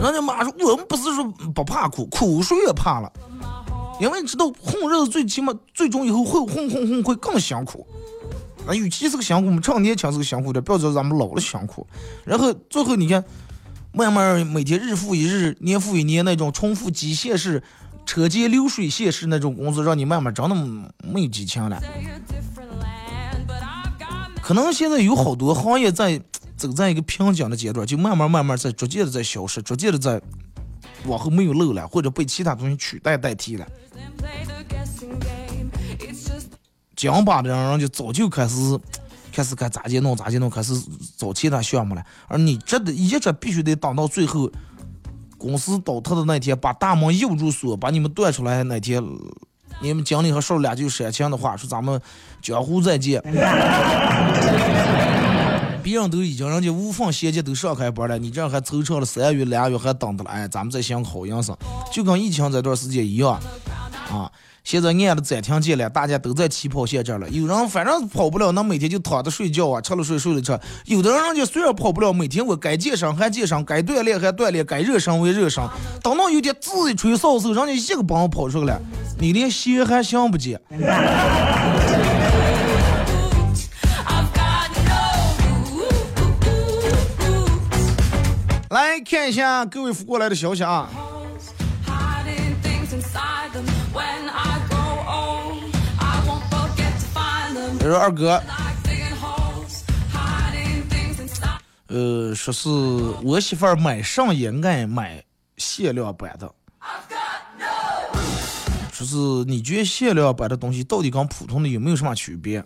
[0.02, 3.12] 人家妈说，我们不是说不怕苦，苦谁也怕了，
[4.00, 7.86] 因为你知道混日子最起码最终以后会混混混会更辛苦。
[8.66, 11.86] 那与其是个辛苦，我们趁年轻是个辛苦点，不要说咱们老了辛苦。
[12.24, 13.24] 然后最后你看。
[13.92, 17.62] 慢慢每天日复一日，年复一年那种重复机械式、
[18.06, 20.54] 车间流水线式那种工作，让你慢慢真的
[21.02, 21.82] 没有激情了。
[24.42, 26.20] 可能现在有好多行业在
[26.56, 30.20] 走在一个瓶颈的阶段，就慢慢慢慢在逐渐的在消失，逐渐的在
[31.06, 33.66] 往后没有路了，或者被其他东西取代代替了。
[36.94, 38.56] 讲吧的人，就早就开始。
[39.32, 40.74] 开始看咋接弄咋接弄，开始
[41.16, 42.04] 找其他项目了。
[42.28, 44.50] 而你这的一直必须得等到最后
[45.38, 49.02] 公司倒塌的那天，把大门又住锁，把你们断出来那天，
[49.80, 52.00] 你们经理和少俩就煽情的话说：“咱们
[52.42, 53.22] 江湖再见。”
[55.82, 60.30] 别人都已经人家无缝衔接都上开班了，你这还凑成了三月两月还等着了。
[60.30, 61.56] 哎，咱们再想好样生，
[61.90, 63.40] 就跟疫情这段时间一样。
[64.10, 64.30] 啊。
[64.70, 67.28] 现在按了暂停键了，大家都在起跑线这儿了。
[67.30, 70.56] 有人反正跑不了，那每天就躺着睡觉啊，吃了睡，睡了吃。
[70.84, 75.60] 有的人人家虽然跑不了，每天我该健身还健身，该锻炼还锻炼，该热身为热身。
[76.04, 78.80] 等到有天自己吹哨时候，人家一个帮我跑出来了，
[79.18, 80.60] 你连鞋还想不见。
[88.70, 90.88] 来看一下各位发过来的消息啊。
[97.80, 98.38] 他说二哥，
[101.86, 102.68] 呃，说是
[103.22, 105.24] 我媳妇儿买上也爱买
[105.56, 106.54] 限量版的，
[108.92, 109.16] 说是
[109.46, 112.62] 你觉得限量版的东西到底跟普通的有没有什么区别？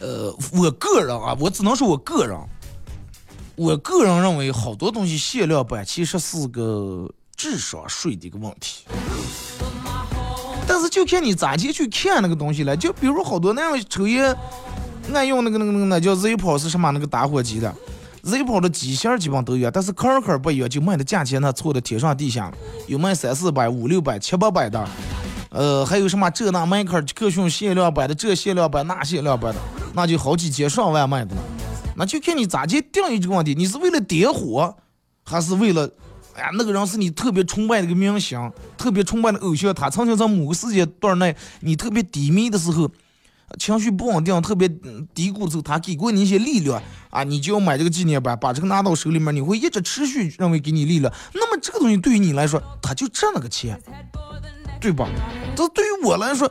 [0.00, 2.36] 呃，我个人啊，我只能说我个人，
[3.54, 8.86] 我个人认为好多东西限量版其实是个智商税的一个问题。
[10.78, 14.32] 但是就看你咋去去看那个东西了，就比如好多那样抽烟
[15.12, 16.88] 爱用那个那个那个叫 Zippo 是什么？
[16.92, 17.74] 那个打火机的
[18.22, 22.52] ，Zippo 的机芯基本都有，但是壳壳不一样，就卖的价钱那错的天上地下，
[22.86, 24.88] 有卖三四百、五六百、七八百的，
[25.50, 29.60] 呃，还有什么这那迈克尔克逊限量版的，这限量版那限量版的，
[29.94, 31.34] 那就好几千上万卖的，
[31.96, 34.76] 那就看你咋去定义这个问题，你是为了点火，
[35.24, 35.90] 还是为了？
[36.38, 39.74] 哎呀，那个人是你特别崇拜的一个明星，特别崇拜的偶像。
[39.74, 42.88] 他曾经在某个时间段内，你特别低迷的时候，
[43.58, 44.68] 情绪不稳定，特别
[45.12, 51.12] 低谷的时候，他给过你一些力量啊，你就要买这个纪念版，把这个拿到手里面，你会一直持续认为给你力量。
[51.34, 53.76] 那么这个东西对于你来说，他就挣了个钱，
[54.80, 55.08] 对吧？
[55.56, 56.48] 这对于我来说。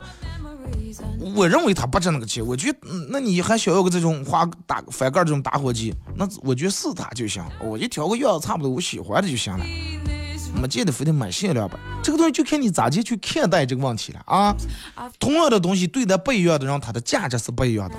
[1.34, 2.78] 我认为他不值那个钱，我觉得，
[3.10, 9.64] 那你还想要个这种花打翻盖这种打火机，那我觉得是他就行，我就调个样子差不多，我喜欢的就行了，
[10.60, 11.78] 没见得非得买限量版。
[12.02, 14.56] 这个东西就看你咋去去看待这个问题了啊。
[15.18, 17.96] 同样的东西对待不一样的人，它的价值是不一样的。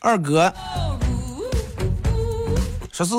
[0.00, 0.52] 二哥，
[2.94, 3.12] 说是。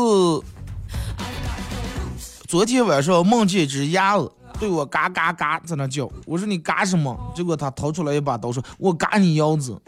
[2.47, 7.13] 昨天晚上梦见一只鸭子对我嘎嘎嘎在那叫，我说你嘎什么？
[7.35, 9.77] 结果他掏出来一把刀说：“我嘎你腰子。”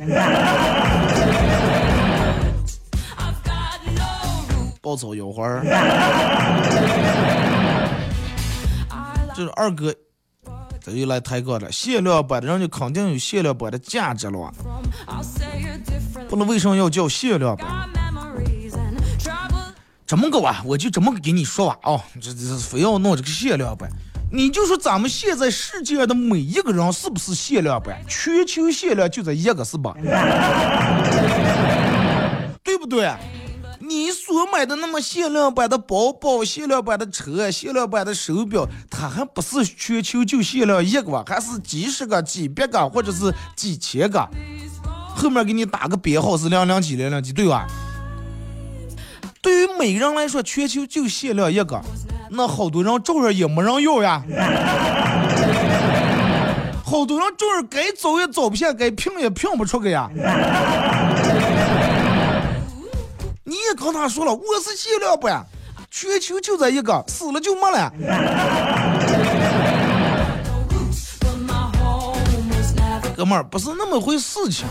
[4.81, 5.63] 暴走腰花儿，
[9.33, 9.95] 这是二哥，
[10.81, 11.71] 这又来抬杠了。
[11.71, 14.51] 限量版的人家肯定有限量版的价值了，
[16.27, 17.89] 不能为什么要叫限量版？
[20.07, 23.89] 这么个啊，我就这么个给你说吧啊，这这非要弄这个限量版，
[24.31, 28.01] 你就说咱们现在世界的每一个人是不是限量版？
[28.07, 29.93] 全球限量就这一个，是吧？
[32.63, 33.13] 对不对？
[33.81, 41.21] 你所买的那么限量版的包包、限量版的车、限量版的手表，它还不是全球就限量一个？
[41.27, 44.25] 还是几十个、几百个，或者是几千个？
[45.13, 47.67] 后面给你打个编号是两两几两两几，对吧？
[49.41, 51.81] 对于每个人来说，全球就限量一个，
[52.29, 54.21] 那好多人照样也没人要呀。
[56.83, 60.09] 好多人照样该找也找不下，该拼也拼不出个呀。
[63.43, 65.45] 你也跟他说了，我是限量版，
[65.91, 67.91] 全球就这一个，死了就没了。
[73.15, 74.65] 哥们儿，不是那么回事情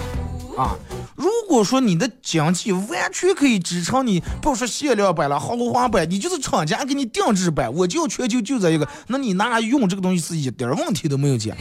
[0.57, 0.77] 啊。
[1.17, 11.57] 如果说你的经济完全可以支撑你，不说限量版了，豪华版，你就是厂家给你定制版，我就全球就这一个，那你拿来用这个东西是一点问题都没有的。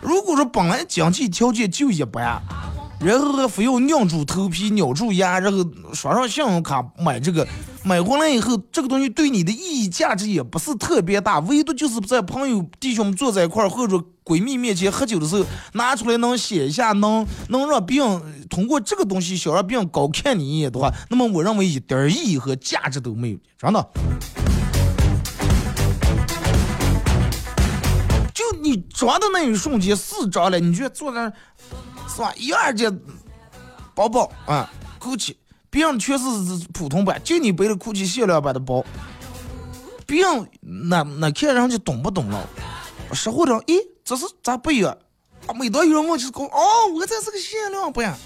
[0.00, 2.40] 如果说本来经济条件就一般，
[3.00, 5.58] 然后还非要硬住头皮、咬住牙，然后
[5.92, 7.46] 刷上信用卡买这个，
[7.84, 14.02] 买回来以后，这个东西对你的意义价值也不是特别大，唯独就是在朋友弟兄们坐在一块儿或者。
[14.28, 23.88] 闺蜜面前喝酒的时候拿出来能写一下，能能让别人通过这个东西想让别人高看你一眼的话，那么我认为一点意义和价值都没有，真的。
[28.34, 31.32] 就你装的那一瞬间是装了，你觉得坐那
[32.18, 32.34] 是吧？
[32.36, 33.00] 一二件
[33.94, 35.36] 包包啊，GUCCI，
[35.70, 36.24] 别人全是
[36.72, 38.84] 普通版，就你背的 GUCCI 限量版的包，
[40.04, 42.44] 别人那那看人家懂不懂了？
[43.12, 43.78] 实话讲，咦？
[44.04, 44.98] 这是咋不一样？
[45.46, 48.18] 啊每当有人问，就是讲哦，我这是个限量版。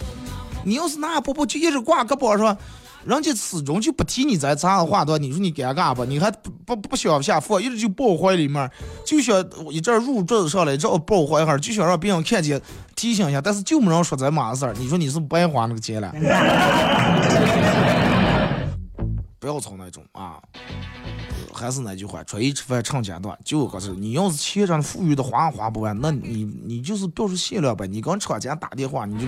[0.65, 2.57] 你要是拿包包就一直挂个包是吧，
[3.05, 6.05] 人家始终就不提你这茬话多，你说你尴尬不？
[6.05, 8.71] 你还不不不想下放，一直就抱怀里面，
[9.05, 12.61] 就想一阵入阵上来，这抱怀一下，就想让别人看见，
[12.95, 14.75] 提醒一下，但是就没人说咱嘛事儿。
[14.79, 16.13] 你说你是白花那个钱了？
[19.41, 20.39] 不要操那种啊！
[21.53, 23.39] 还是那句话，穿衣吃饭成家短。
[23.45, 27.87] 就我告诉你，你要是钱上富裕的花花不完，那你你就是表示限量呗。
[27.87, 29.27] 你跟厂家打电话，你就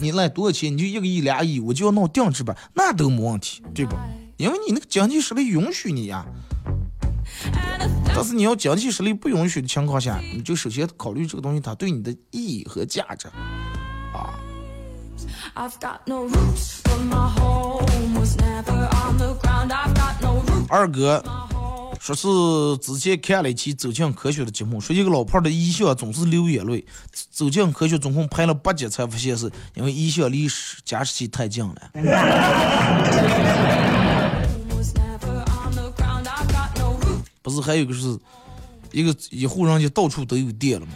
[0.00, 0.72] 你来多少钱？
[0.72, 3.96] 你就一个亿俩亿，我就要弄定制版，那都没问题，对吧？
[4.36, 6.24] 因为你那个经济实力允许你呀。
[8.14, 13.26] 但是你要经济实力不允许的情况下，你就首先考虑这个东西它对你的意义和价值
[14.12, 14.38] 啊。
[20.68, 21.22] 二哥
[22.02, 22.26] 说是
[22.78, 26.84] 之前看了一期《走进科学》的节目，说一个老炮儿的遗像总是流眼泪。
[27.30, 30.48] 走进科学总共拍了八集，才发现是因为遗像离
[30.84, 31.76] 加湿器太近了。
[37.40, 38.18] 不是还有个是，
[38.90, 40.94] 一个一户人家到处都有电了吗？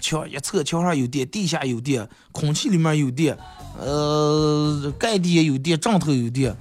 [0.00, 3.38] 墙一侧墙上有电，地下有电，空气里面有电，
[3.78, 6.56] 呃，盖地也有电，枕头有电。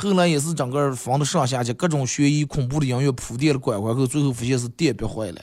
[0.00, 5.42] 后来也是整个房子上下去各种悬疑恐怖的音乐铺垫了拐环后，最后发现是电别坏了。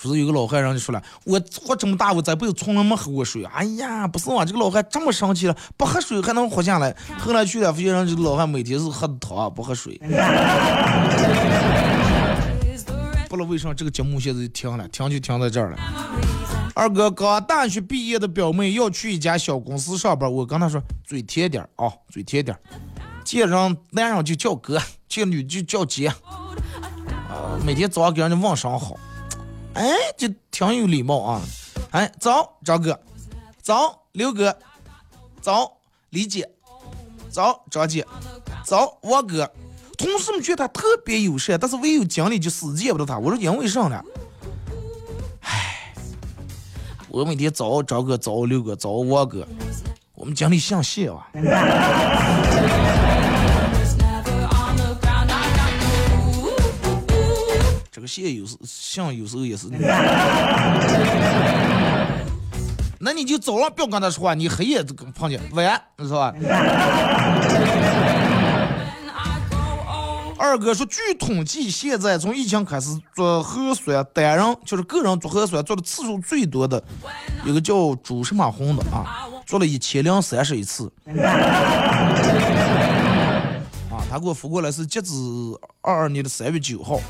[0.00, 3.44] 不是有个老汉，人就说了，我活这么大，我这辈子从来没喝过水。
[3.44, 6.96] 哎呀，不是嘛，这个老汉这么生气了，不喝水还能活下来？
[7.18, 10.00] 后来去了，发现人这个老汉每天是喝的汤，不喝水。
[13.28, 15.78] 不知道为啥这个节目现在就停了，停就停在这儿了。
[16.74, 22.58] 二哥刚大学毕业的表妹要去一家小公司上班，我跟她说嘴甜点啊，嘴甜点
[23.24, 28.96] 见人男人就叫哥，见女就叫姐，啊，每天早上给人家问声好。
[29.74, 31.42] 哎，就挺有礼貌啊！
[31.90, 33.00] 哎，早，张哥，
[33.60, 34.56] 早，刘哥，
[35.40, 35.78] 早，
[36.10, 36.48] 李姐，
[37.28, 38.06] 早，张姐，
[38.64, 39.50] 早，王哥。
[39.96, 43.18] 同事们觉得他特别友善，但是唯有经理就死见不到他。
[43.18, 44.00] 我说因为啥呢？
[47.14, 49.46] 唉，我每天早，找个，早，六个，早，五个。
[50.16, 51.28] 我们经理姓谢啊。
[58.06, 59.66] 谢有时像有时候也是，
[62.98, 64.84] 那你就早上不要跟他说话，你黑夜
[65.14, 66.34] 碰见晚安，是吧？
[70.36, 76.82] 二哥说，据统计，现在从疫情开始做核酸，单人就是个人做核酸做的次数最多的，
[77.44, 80.90] 有个叫朱什么红的啊，做了一千零三十一次。
[83.90, 85.12] 啊，他给我发过来是截止
[85.80, 87.00] 二二年的三月九号。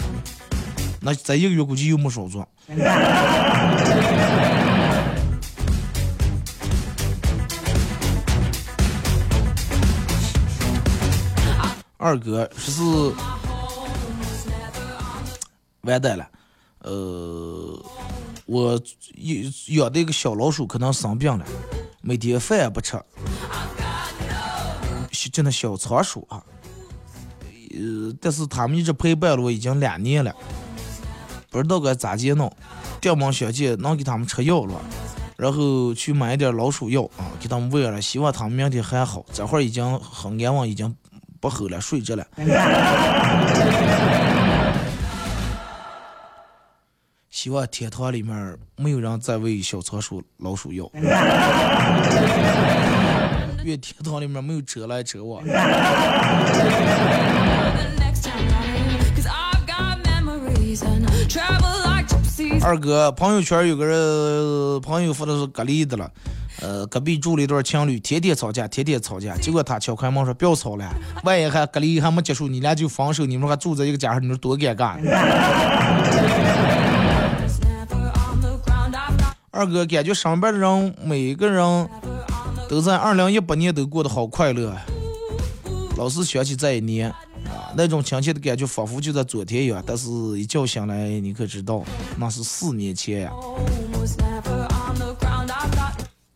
[1.01, 2.47] 那在一个月估计又没少做。
[12.05, 13.15] 二哥说是
[15.81, 16.29] 完蛋了，
[16.81, 17.83] 呃，
[18.45, 18.79] 我
[19.69, 21.47] 养的一个小老鼠可能生病了，
[22.03, 23.03] 每天饭也不吃，
[25.33, 26.45] 就那小仓鼠啊，
[27.71, 30.31] 呃，但是他们一直陪伴了我已经两年了。
[31.49, 32.55] 不知道该咋接弄，
[33.01, 34.79] 电门小姐能给他们吃药了，
[35.39, 39.25] 然后去买一点老鼠药啊，给他们喂了，希望他们明天还好。
[39.33, 40.95] 这会儿已经很安稳，已经
[41.45, 42.27] 不吼了，睡着了。
[47.29, 50.91] 希望天堂里面没有人再喂小仓鼠老鼠药。
[53.63, 55.45] 愿天堂里面没有车来车往。
[62.63, 66.11] 二哥，朋友圈有个人朋友发的是隔离的了，
[66.61, 69.37] 呃，隔壁住了一对情侣，天天吵架，天天吵架。
[69.37, 70.89] 结果他敲开门说：“不要吵了，
[71.25, 74.97] 万一还隔离还没结束，你俩就分手，你们还住在一个家，你说多尴尬。
[79.51, 81.89] ”二哥，感觉上班的人每个人
[82.69, 84.77] 都在二零一八年都过得好快乐，
[85.97, 87.71] 老是想起这一年啊。
[87.77, 89.83] 那种亲切的感觉，仿佛就在昨天一样。
[89.87, 91.85] 但是，一觉醒来，你可知道，
[92.17, 93.33] 那是四年前呀。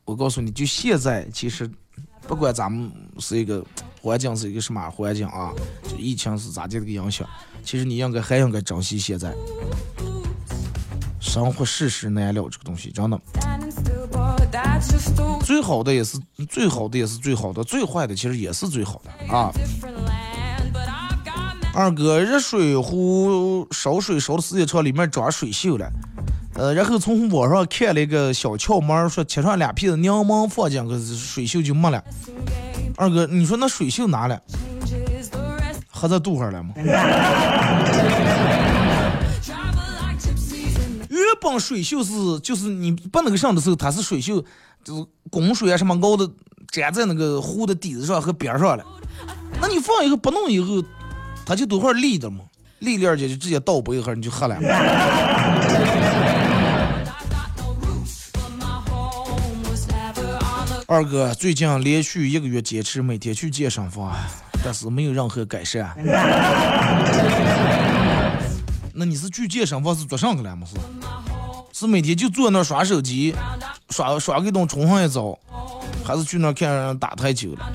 [0.09, 1.71] 我告诉你就现在，其实
[2.27, 3.63] 不管咱们是一个
[4.01, 5.53] 环境是一个什么环境啊，
[5.87, 7.29] 就疫情是咋的这个影响，
[7.63, 9.35] 其实你应该还应该珍惜现在。
[11.21, 13.21] 生活世事难料，这个东西真的，
[15.45, 19.53] 最好的也是最好的，也是最好的，最坏的其实也是最好的啊。
[21.79, 25.89] 二哥，热水壶烧水烧的时间长，里面长水锈了。
[26.55, 32.03] 呃，然后从网上看了一个小窍门，说切上两片柠檬放进去，水锈就没了。
[32.97, 34.43] 二哥，你说那水锈哪了？
[35.89, 36.74] 喝在肚上了吗？
[41.09, 44.45] 原本水锈是就是你不那个上的时候，它是水锈，
[44.83, 46.29] 就是供水啊什么熬的
[46.72, 48.85] 粘在那个壶的底子上和边上了。
[49.61, 50.83] 那你放以后不弄以后，
[51.49, 52.45] 他就都会立的嘛，
[52.81, 54.55] 立链就就直接倒杯一盒你就喝了。
[60.87, 64.15] 二哥最近连续一个月坚持每天去健身房，
[64.63, 65.97] 但是没有任何改善。
[68.93, 70.67] 那你是去健身房是做上去了吗？
[70.71, 70.77] 是？
[71.81, 73.35] 是每天就坐那刷手机，
[73.89, 75.39] 刷刷个东冲上一遭，
[76.05, 77.73] 还是去那看人打台球了？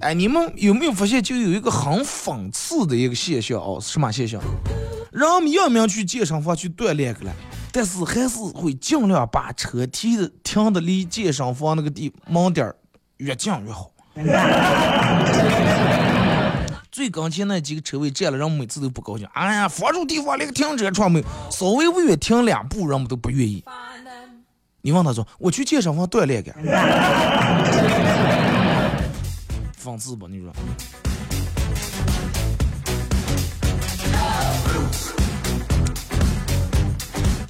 [0.00, 3.78] 哎，你们有没有发现，就有一个很讽刺的一个现象哦？
[3.80, 4.40] 什么现象？
[5.12, 7.32] 人们要命去健身房去锻炼去了，
[7.72, 12.76] 但是还是会尽量把车停的停的离健身房那个地门点儿
[13.16, 13.90] 越近越好。
[16.92, 19.26] 最跟前那几个车位占了，人们每次都不高兴。
[19.32, 23.64] 哎呀，房住地方连个停车场没有，稍微不远停两步，人们都不愿意。
[24.82, 26.52] 你问他说：“我去健身房锻炼去。”
[29.86, 30.52] 讽刺吧，你说。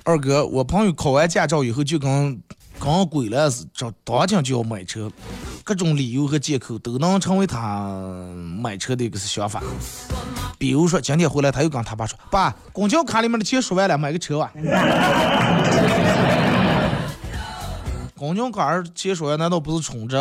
[0.05, 2.39] 二哥，我朋友考完驾照以后就跟
[2.79, 3.71] 跟鬼了似的，
[4.05, 5.11] 当天就要买车。
[5.65, 7.91] 各种理由和借口都能成为他
[8.61, 9.63] 买车的一个想法。
[10.59, 14.53] 比如说，今天回来他又跟他爸说：“爸，公交卡里面的钱说完了，买个车吧。
[18.15, 20.17] ”公交卡钱说完，难道不是充值？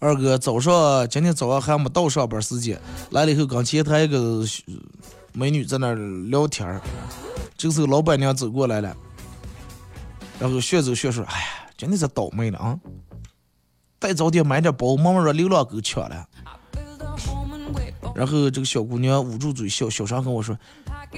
[0.00, 2.80] 二哥，早上今天早上还没到上班时间，
[3.10, 4.42] 来了以后跟前台一个
[5.34, 5.92] 美女在那
[6.30, 6.80] 聊天儿。
[7.54, 8.96] 这时候老板娘走过来了，
[10.38, 11.46] 然后学走学说：“哎呀，
[11.76, 12.78] 真的是倒霉了啊！
[13.98, 16.26] 带早点买点包，妈妈让流浪狗抢了。”
[18.16, 20.56] 然后这个小姑娘捂住嘴笑，小声跟我说：“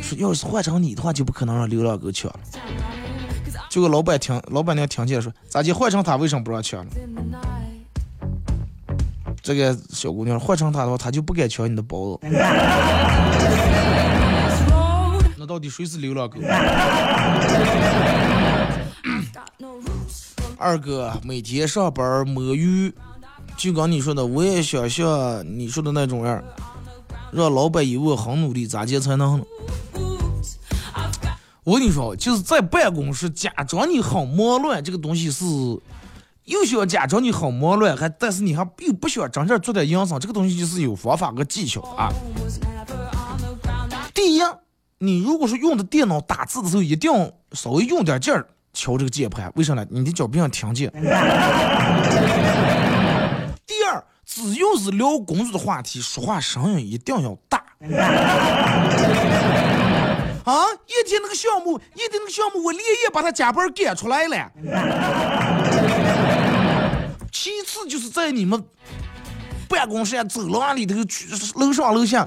[0.02, 2.40] 说要是换成你的话，就不可能让流浪狗抢了。”
[3.70, 5.72] 结果老板听老板娘听见说：“咋的？
[5.72, 6.90] 换成他为什么不让抢了？”
[9.42, 12.20] 这个小姑娘换成他的话，他就不敢抢你的包了。
[15.36, 16.38] 那到底谁是流浪狗？
[20.56, 22.94] 二哥每天上班摸鱼，
[23.56, 26.40] 就刚你说的，我也想像你说的那种样，
[27.32, 29.44] 让老板以为我很努力，咋接才能？
[31.64, 35.44] 我跟你说，就是在办公室假装你很忙乱，这个东西是
[36.52, 42.12] 又想假装你很忙乱，还但是你还又不想真正做点营生，这个东西就是有方法和技巧啊。
[44.14, 44.42] 第一。
[45.04, 47.10] 你如果说用的电脑打字的时候，一定
[47.54, 49.84] 稍微用点劲儿敲这个键盘，为啥呢？
[49.90, 50.88] 你的脚不想听见。
[53.66, 57.58] 第二，只要是聊工作的话题，说话声音一定要大。
[60.44, 60.54] 啊，
[60.86, 64.52] 一天那个项目，一天那个项目，我连夜把他加班赶出来了。
[67.64, 68.60] 其次就是在你们
[69.68, 72.26] 办公室走廊里头，去楼上楼下。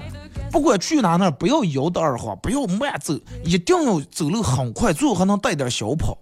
[0.50, 3.12] 不管去哪那，不要摇的二晃，不要慢走，
[3.44, 6.16] 一定要走路很快，最好还能带点小跑。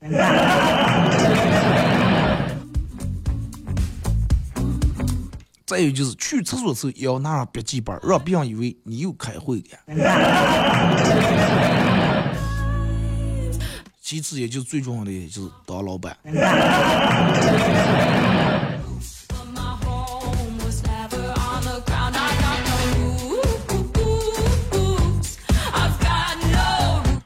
[5.66, 9.64] 再有就是去厕所时候也要拿上笔记本，让别人以为你又开会了。
[14.12, 16.14] 其次，也就最重要的，也就是当老板。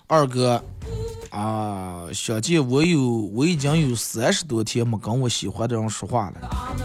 [0.07, 0.63] 二哥，
[1.31, 3.03] 啊，想见我有，
[3.35, 6.35] 我已经有三十多天没跟我喜欢的人说话了，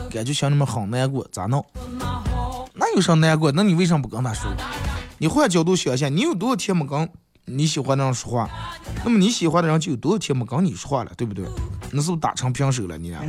[0.10, 1.64] 感觉心里面很难过，咋弄？
[2.74, 3.52] 那有啥难过？
[3.52, 4.52] 那你为什么不跟他说？
[5.20, 7.08] 你换角度想想，你有多少天没跟
[7.54, 8.50] 你喜欢的人说话？
[9.04, 11.46] 那么你喜欢的人就有多少天没跟你说话了，对不对？
[11.92, 12.98] 那是不是打成平手了？
[12.98, 13.22] 你俩？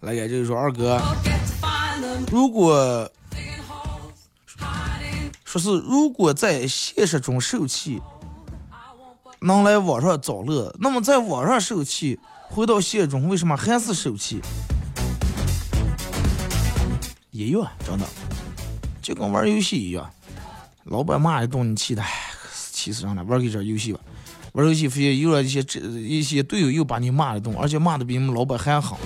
[0.00, 1.00] 来，也就是说，二哥，
[2.30, 3.10] 如果。
[5.44, 8.02] 说是如果在现实中受气，
[9.40, 12.20] 能来网上找乐，那么在网上受气，
[12.50, 14.42] 回到现实中为什么还是受气？
[17.38, 18.04] 一样，真的，
[19.00, 20.10] 就跟玩游戏一样，
[20.86, 22.02] 老板骂一顿你气的，
[22.72, 23.22] 气死人了。
[23.22, 24.00] 玩个这游戏吧，
[24.54, 28.98] 玩游戏发现又让一些这一些队友又把你骂一顿，而且骂的比你们老板还好。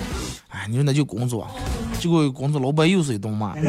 [0.47, 1.47] 哎，你说那就工作，
[1.99, 3.53] 结果工作老板又是一顿骂。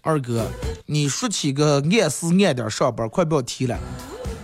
[0.00, 0.50] 二哥，
[0.86, 3.78] 你说起个按时按点上班，快不要提了。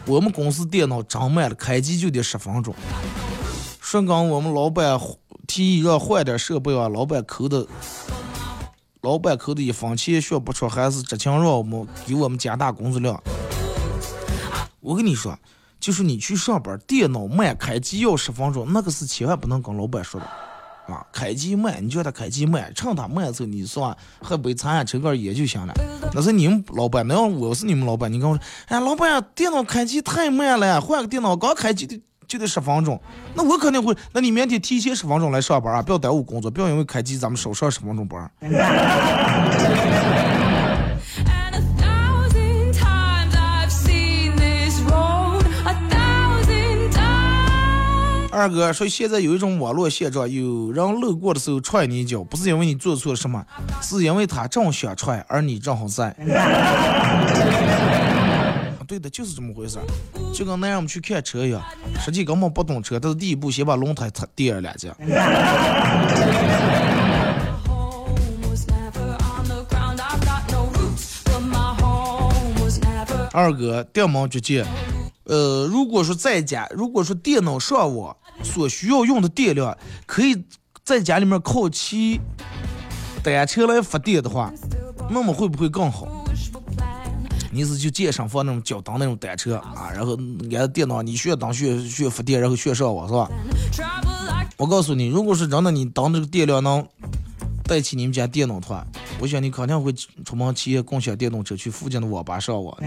[0.07, 2.75] 我们公司电脑真慢了，开机就得十分钟。
[3.91, 5.01] 说刚我们老板
[5.47, 7.67] 提议让换点设备啊，老板抠的，
[9.01, 13.19] 老板抠的一分钱也学不出，还是执勤让我们给我们加大工资量。
[14.81, 15.35] 我跟你说，
[15.81, 20.27] 就是你去上班，电脑慢开机要十分钟，那个是千万不能跟老板说的。
[20.93, 25.73] 啊，开机慢，你叫他开机慢，趁他慢的时候，你算喝杯茶，抽根烟就行了。
[26.13, 31.99] 那是你们老板，那要我是你们老板，你跟我说，哎，老板，电脑开机太慢了，换个电脑，刚开机的
[32.29, 33.01] 就得十分钟。
[33.35, 38.31] 那我肯定会，那你明天提前十分钟来上班啊，不要耽误工作，不要因为开机咱们少上十分钟班。
[48.31, 53.45] 二哥说，现在有一种网络现状，有人路过的时候踹你一脚，不是因为你做错了什么，
[53.83, 56.15] 是因为他正想踹，而你正好在。
[58.89, 59.79] 对的，就是这么回事
[60.33, 61.63] 就跟男人们去看车一样，
[62.01, 64.97] 实际根本不懂车，但是第一步先把轮胎擦垫了两下。
[73.31, 74.65] 二哥，电门绝技。
[75.25, 79.77] 呃，如果说在家，如果说电脑上网所需要用的电量，
[80.07, 80.45] 可以
[80.83, 82.19] 在家里面靠骑
[83.23, 84.51] 单车来发电的话，
[85.11, 86.18] 那么会不会更好？
[87.51, 90.19] 你是就健身房那种脚蹬那种单车啊，然后
[90.57, 93.29] 按电脑你需要当需需要发电，然后需要上网是吧？
[94.57, 96.87] 我告诉你，如果是真的，你当这个电量能
[97.65, 98.87] 带起你们家电脑的话，
[99.21, 99.93] 我想你肯定会
[100.25, 102.77] 出门骑共享电动车去附近的网吧上网。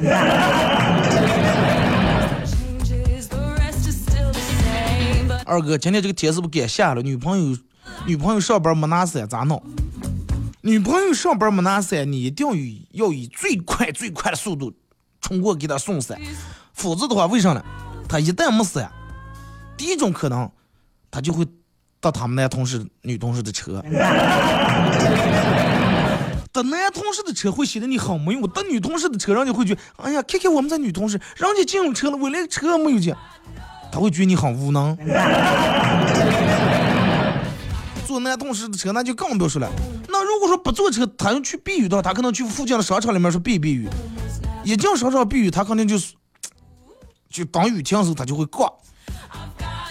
[5.43, 7.01] 二哥，今天这个天是不是该下了？
[7.01, 7.57] 女朋友，
[8.05, 9.61] 女朋友上班没拿伞，咋弄？
[10.63, 12.53] 女朋友上班没拿伞，你一定要
[13.07, 14.71] 要以最快最快的速度
[15.19, 16.19] 冲过给她送伞，
[16.73, 17.63] 否则的话，为啥呢？
[18.07, 18.91] 她一旦没伞，
[19.75, 20.51] 第一种可能，
[21.09, 21.43] 她就会
[21.99, 23.83] 搭他们男同事、女同事的车。
[26.51, 33.15] 搭男同事的车会显得你很没用，搭女同事的车，人家会觉得，哎呀，看看我们这女同事，人家进了车了，我连车没有进。
[33.91, 34.95] 他会觉得你很无能。
[38.05, 39.67] 坐男同事的车那就更不要说了。
[40.23, 43.87] 如果说不坐车，他要去避雨的话，他可能去附近的商场里面说避避雨。
[44.63, 46.13] 一进商场避雨，他肯定就是，
[47.29, 48.71] 就当雨停的时候他就会挂。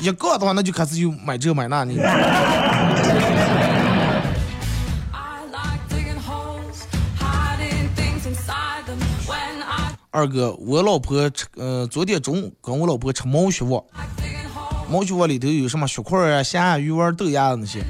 [0.01, 1.95] 一挂的话，那就开始就买这买那呢。
[10.13, 13.83] 二哥，我老婆吃，呃，昨天中午跟我老婆吃毛血旺，
[14.91, 17.85] 毛血旺里头有什么血块啊、虾啊、鱼丸、豆芽那些。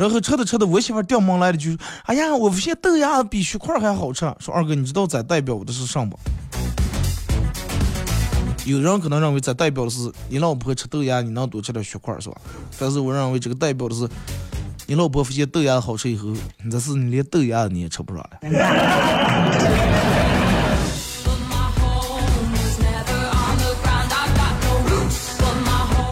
[0.00, 1.78] 然后吃着吃着，我媳妇掉门来了，就说
[2.08, 6.18] ：“哎呀，我发现豆芽比血块还好吃。”说二哥，你知道这代表的是什么？
[8.64, 12.40] 有人可能认为这代表的是你老婆吃豆芽，你能多吃点血块，是吧？
[12.78, 14.08] 但是我认为这个代表的是
[14.86, 16.28] 你老婆发现豆芽好吃以后，
[16.64, 18.30] 你这是你连豆芽你也吃不上了。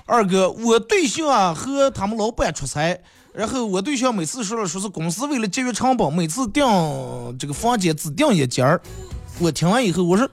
[0.05, 2.99] 二哥，我对象啊和他们老板出差，
[3.39, 6.67] 然后我对象每次说了说是公司为了节约成本，每次订
[7.39, 8.81] 这个房间只订一间儿。
[9.39, 10.29] 我听完以后，我说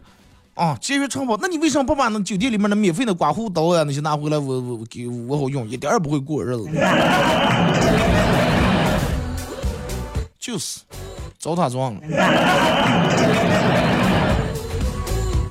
[0.55, 6.67] 啊节约成本，那你为什么不把那酒店里面的免费的刮胡刀啊那些拿回来，我我给我好用，一点也不会过日子。
[10.39, 10.79] 就是
[11.37, 12.01] 找他装了。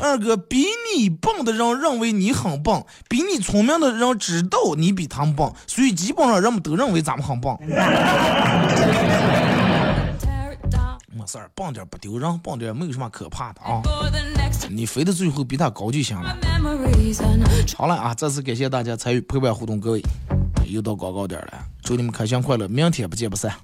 [0.05, 7.57] 二个，比你笨的人认为你很笨，比你聪明的人知道你比他们笨，所以基本上人们都认为咱们很笨。
[11.17, 13.81] 没事儿，笨点不丢人，笨点没有什么可怕的啊。
[14.69, 16.37] 你飞到最后比他高就行了。
[17.79, 20.03] 好了啊，再次感谢大家参与陪伴互动，各位
[20.67, 23.55] 又到广告点了，祝你们开心快乐，明天不见不散。